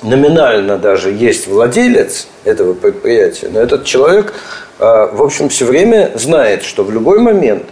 номинально 0.02 0.76
даже 0.78 1.10
есть 1.10 1.46
владелец 1.46 2.26
этого 2.44 2.74
предприятия, 2.74 3.48
но 3.48 3.60
этот 3.60 3.84
человек, 3.84 4.32
а, 4.78 5.06
в 5.06 5.22
общем, 5.22 5.48
все 5.48 5.64
время 5.64 6.12
знает, 6.14 6.62
что 6.62 6.84
в 6.84 6.90
любой 6.90 7.18
момент 7.18 7.64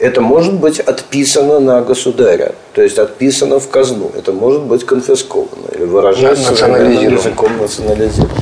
Это 0.00 0.22
может 0.22 0.54
быть 0.54 0.80
отписано 0.80 1.60
на 1.60 1.82
государя, 1.82 2.54
то 2.72 2.80
есть 2.80 2.98
отписано 2.98 3.60
в 3.60 3.68
казну. 3.68 4.10
Это 4.16 4.32
может 4.32 4.62
быть 4.62 4.86
конфисковано 4.86 5.66
или 5.74 5.84
выражается 5.84 6.52
Национализировано. 6.52 7.18
языком 7.18 7.58
национализировано. 7.58 8.34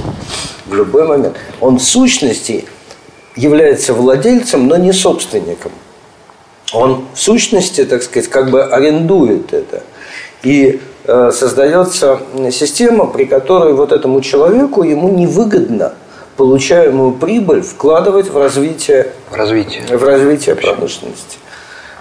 В 0.66 0.74
любой 0.74 1.04
момент. 1.08 1.36
Он 1.60 1.78
в 1.78 1.82
сущности 1.82 2.64
является 3.38 3.94
владельцем, 3.94 4.66
но 4.66 4.76
не 4.76 4.92
собственником. 4.92 5.72
Он 6.72 7.04
в 7.14 7.18
сущности, 7.18 7.84
так 7.84 8.02
сказать, 8.02 8.28
как 8.28 8.50
бы 8.50 8.64
арендует 8.64 9.52
это. 9.52 9.82
И 10.42 10.80
э, 11.04 11.30
создается 11.32 12.20
система, 12.52 13.06
при 13.06 13.24
которой 13.24 13.72
вот 13.72 13.92
этому 13.92 14.20
человеку 14.20 14.82
ему 14.82 15.08
невыгодно 15.08 15.94
получаемую 16.36 17.12
прибыль 17.12 17.62
вкладывать 17.62 18.28
в 18.28 18.36
развитие 18.36 19.12
В 19.30 19.34
развитии. 19.34 19.82
в 19.88 20.04
развитие 20.04 20.54
промышленности. 20.54 21.38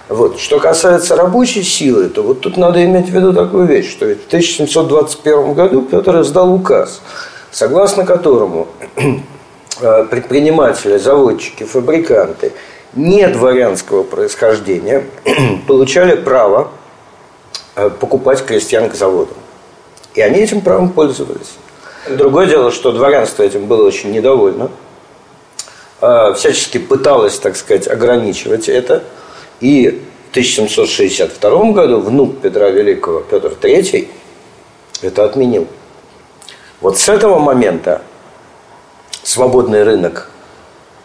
Вот. 0.08 0.38
Что 0.38 0.58
касается 0.58 1.16
рабочей 1.16 1.62
силы, 1.62 2.08
то 2.08 2.22
вот 2.22 2.40
тут 2.40 2.56
надо 2.56 2.84
иметь 2.84 3.08
в 3.08 3.14
виду 3.14 3.32
такую 3.32 3.66
вещь, 3.66 3.90
что 3.90 4.06
ведь 4.06 4.24
в 4.24 4.26
1721 4.26 5.54
году 5.54 5.82
Петр 5.82 6.20
издал 6.20 6.52
указ, 6.54 7.00
согласно 7.50 8.04
которому 8.06 8.68
предприниматели, 9.80 10.98
заводчики, 10.98 11.64
фабриканты 11.64 12.52
не 12.94 13.28
дворянского 13.28 14.02
происхождения 14.02 15.04
получали 15.66 16.16
право 16.16 16.70
э, 17.76 17.90
покупать 17.90 18.44
крестьян 18.44 18.88
к 18.88 18.94
заводам. 18.94 19.36
И 20.14 20.20
они 20.20 20.40
этим 20.40 20.62
правом 20.62 20.90
пользовались. 20.90 21.54
Другое 22.08 22.46
дело, 22.46 22.70
что 22.70 22.92
дворянство 22.92 23.42
этим 23.42 23.66
было 23.66 23.86
очень 23.86 24.10
недовольно 24.10 24.70
э, 26.00 26.32
всячески 26.34 26.78
пыталась, 26.78 27.38
так 27.38 27.56
сказать, 27.56 27.86
ограничивать 27.86 28.68
это. 28.68 29.04
И 29.60 30.02
в 30.28 30.30
1762 30.30 31.72
году 31.72 32.00
внук 32.00 32.40
Петра 32.40 32.70
Великого, 32.70 33.20
Петр 33.20 33.52
III, 33.60 34.08
это 35.02 35.24
отменил. 35.24 35.66
Вот 36.80 36.98
с 36.98 37.08
этого 37.08 37.38
момента 37.38 38.02
свободный 39.22 39.82
рынок 39.82 40.30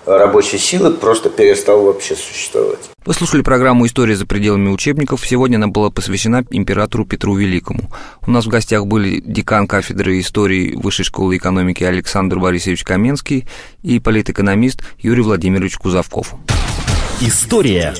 рабочей 0.06 0.58
силы 0.58 0.91
просто 0.91 1.30
перестал 1.30 1.84
вообще 1.84 2.15
существовать. 2.15 2.80
Вы 3.06 3.13
слушали 3.13 3.41
программу 3.41 3.86
«История 3.86 4.15
за 4.15 4.26
пределами 4.26 4.69
учебников». 4.69 5.26
Сегодня 5.26 5.58
она 5.58 5.67
была 5.67 5.89
посвящена 5.89 6.45
императору 6.52 7.06
Петру 7.06 7.36
Великому. 7.36 7.89
У 8.26 8.32
нас 8.32 8.45
в 8.45 8.49
гостях 8.49 8.86
были 8.86 9.19
декан 9.19 9.67
кафедры 9.67 10.19
истории 10.19 10.76
Высшей 10.76 11.06
школы 11.06 11.38
экономики 11.38 11.84
Александр 11.84 12.39
Борисович 12.39 12.84
Каменский 12.84 13.47
и 13.82 13.99
политэкономист 13.99 14.82
Юрий 14.99 15.21
Владимирович 15.21 15.78
Кузовков. 15.78 16.34
История 17.21 17.93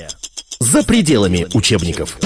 за 0.60 0.84
пределами 0.84 1.47
учебников. 1.54 2.17